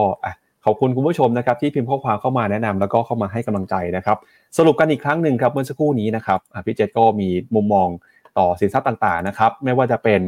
[0.66, 4.18] ขอบคุณคุณผู้ชมนะครับที่พิมพ์ข้อความเข้ามาแนะนำแล้วก็เข้ามาให้กำลังใจนะครับ
[4.58, 7.88] สรุปกันอีกครั้งหนึ่งครับเมื่อสักครู่นี้นะครับพี่เจษก็มีมุมมอง
[8.38, 10.22] ต่อสินทรัพย์ต่างๆนะครับ ไม่ว่าจะเป็น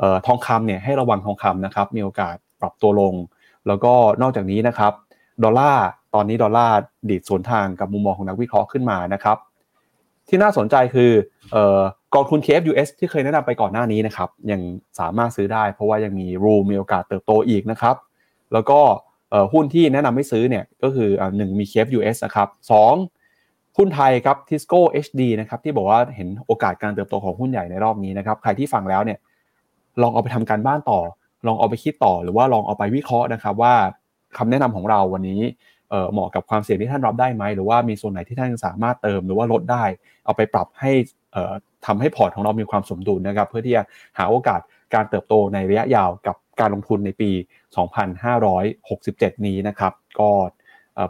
[0.00, 3.14] ออทองคำเนี่ยให้ระวังทองคำนะครับ มีโอกาสปรับตัวลง
[3.66, 3.92] แล้วก็
[4.22, 4.92] นอกจากนี้นะครับ
[5.44, 6.76] ดอลลาร์ตอนนี้ดอลลาร์
[7.10, 9.36] ดีดสวนทางกับมุมมองของนักวิเคราะห์ขึ้นมานะครับ
[10.28, 11.10] ที่น่าสนใจคือ
[11.54, 11.80] ออ
[12.14, 14.60] กองทุน KFUS ที่เคยแนะนำไปก่อนหน้านี้นะครับ ยัง
[15.00, 17.96] สามารถซื้อได้ เพราะว่ายังมีรูมีโอกาสเติบโตอีกนะครับ
[18.52, 18.80] แล้วก็
[19.52, 22.94] หุ้นที่แนะนำให้ซื้อเนี่ยก็คืออหนึ่งมี KFUS นะครับสอง
[23.78, 29.18] หุ้นไทยครับ Tisco HD นะครับที่บอกว่าเห็นโอกาสการเติบโตของหุ้นใหญ่ในรอบนี้นะครับใครที่ฟังแล้วเนี่ย
[30.02, 31.00] ลองเอาไปทำการบ้านต่อ
[31.46, 33.74] ลองเอาไปคิดต่อหรือว่าลองเอาไปวิเคราะห์นะครับว่า
[34.36, 35.40] คำแนะนำของเราวันนี้
[36.12, 39.84] เหมาะกับความเสี่ยงที่ท่านรับได้ไหมหรือว่ามีส่วนไหนที่ท่านสามารถเติมหรือว่าลดได้
[40.24, 40.92] เอาไปปรับให้
[41.32, 41.52] เอ่อ
[41.86, 43.82] ทำให้พอร์ตของเรามีความสมดุลนะครับ เพื่อที่จะ
[44.18, 44.60] หาโอกาส
[44.94, 47.30] การเติบโตในระยะยาวกับการลงทุนในปี
[48.18, 50.30] 2567 นี้นะครับ ก็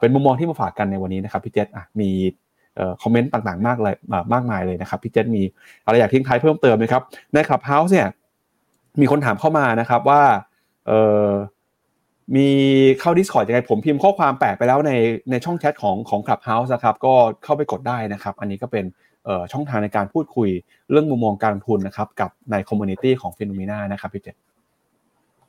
[0.00, 2.10] เป็นมุมมองที่มาฝากกันในวันนี้นะครับพี่เจษอะมี
[3.02, 3.94] คอมเมนต์ต่างๆมากเลย
[4.32, 5.42] มากมายเลยนะครับพี่เจษมี
[5.84, 7.02] อะไรอยากทิ้งท้ายเพิ่มเติมไหมครับ
[7.32, 8.08] ใน Clubhouse เนี่ย
[9.00, 10.22] มีคนถามเข้ามานะครับว่า
[10.86, 11.28] เอ่อ
[12.36, 12.48] มี
[13.00, 14.92] เข้า Discord ยังไงผมพิมพ์ข้อความแปะไปแล้วใน
[15.30, 17.14] ในช่องแชทของของ Clubhouse นะครับก็
[17.44, 18.84] เข้าไปกดได้นะครับ อันนี้ก็เป็น
[19.24, 20.48] เอ่อช่องทางในการพูดคุย
[20.90, 24.36] เรื่องมุมมองการลงทุนนะครับ กับในคอมมูนิตี้ของ FINNOMENA นะครับพี่เจษ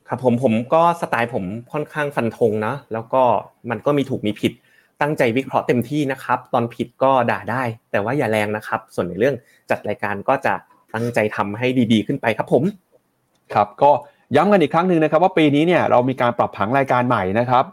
[0.08, 3.22] ครับผมผมก็สไตล์ผมค่อนข้างฟันธงนะแล้วก็
[3.70, 4.52] มันก็มีถูกมีผิด
[5.00, 9.36] ตั้งใจวิเคราะห์เต็มที่นะครับ ตอนผิดก็ด่าได้ แต่ว่าอย่าแรงนะครับ ส่วนในเรื่อง
[9.70, 10.54] จัดรายการก็จะ
[10.94, 12.62] ตั้งใจทำให้ดีๆ ขึ้นไปครับผม
[13.54, 13.90] ครับก็
[14.36, 17.64] ย้ำกันอีกครั้งหนึ่งนะครับ ว่าปีนี้เนี่ยเรามีการปรับผังรายการใหม่นะครับ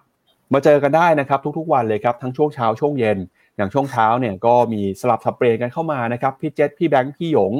[0.53, 3.17] มาเจอกันได้นะครับ ทุกๆวันเลยครับทั้งช่วงเช้าช่วงเย็น
[3.57, 7.53] อย่างช่วงเช้าเนี่ยก็มีสลับสับเปลี่ยนกันเข้ามานะครับพี่เจษพี่แบงค์พี่หยง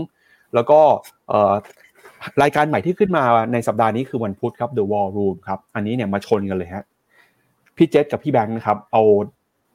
[0.54, 0.80] แล้วก็
[2.42, 6.84] รายการใหม่ที่ขึ้นมาในสัปดาห์นี้คือวันพุธครับ The War Room ครับอันนี้เนี่ยมาชนกันเลยฮะ
[7.78, 9.04] พี่เจษกับพี่แบงค์นะครับเอา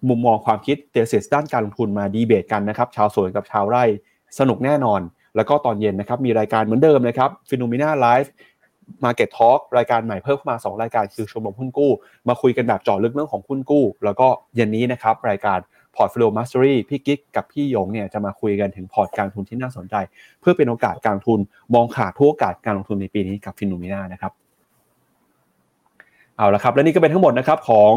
[0.09, 3.85] มุมมองความคิดเทสด้านการลงทุนมาดีเบตกันนะครับชาวสวนกับชาวไร่
[4.39, 5.01] สนุกแน่นอน
[5.37, 8.33] แล้วก็ตอนเย็นนะครับมีรายการเหมือนเดิมนะครับฟิโนเมนาไลฟ์
[9.05, 11.93] Market Talk รายการใหม่เพิ่มเข้ามา 2 รายการคือชมรมหุ้นกู้
[12.29, 15.59] มาคุยกันแบบเจาะลึกเรื่องของหุ้นกู้ แล้วก็เย็นนี้นะครับรายการ
[15.97, 19.95] Portfolio Mastery พี่กิ๊กกับพี่ยงเนี่ยจะมาคุยกันถึงพอร์ตการลงทุนที่น่าสนใจ
[20.41, 21.41] เพื่อเป็นโอกาสการลงทุน
[21.75, 24.33] มองขาดทุกโอกาสการลงทุนในปีนี้กับฟิโนเมนานะครับ
[26.37, 27.95] เอาละครับและนี่ก็เป็นทั้งหมดนะครับของ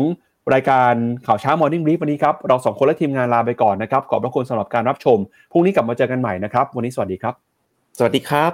[0.54, 0.94] รายการ
[1.26, 5.18] ข่าวเช้า Morning Brief วันนี้ครับ เราสองคนและทีมงานลาไปก่อนนะครับ ขอบพระคุณสำหรับการรับชม
[5.52, 7.34] พรุ่งนี้กลับมาเจอกันใหม่นะครับ วันนี้สวัสดีครับ
[7.98, 8.52] สวัสดีครับ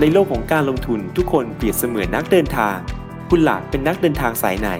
[0.00, 2.76] ในโลกของการลงทุนทุกคนเปรียบเสมือนนักเดินทาง
[3.30, 4.70] คุณรักเป็นนักเดินทางสายไหน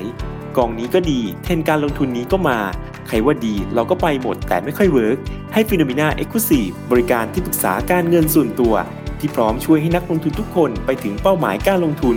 [0.57, 2.59] กองนี้ก็ดี เทรนด์การลงทุนนี้ก็มา
[3.09, 5.19] ใครว่าดีเราก็ไปหมดแต่ไม่ค่อย work
[5.53, 8.75] ให้ FINNOMENA Exclusive บริการที่ปรึกษาการเงินส่วนตัว
[9.21, 12.17] ที่พร้อมช่วยให้นักลงทุนทุกคนไปถึงเป้าหมายการลงทุน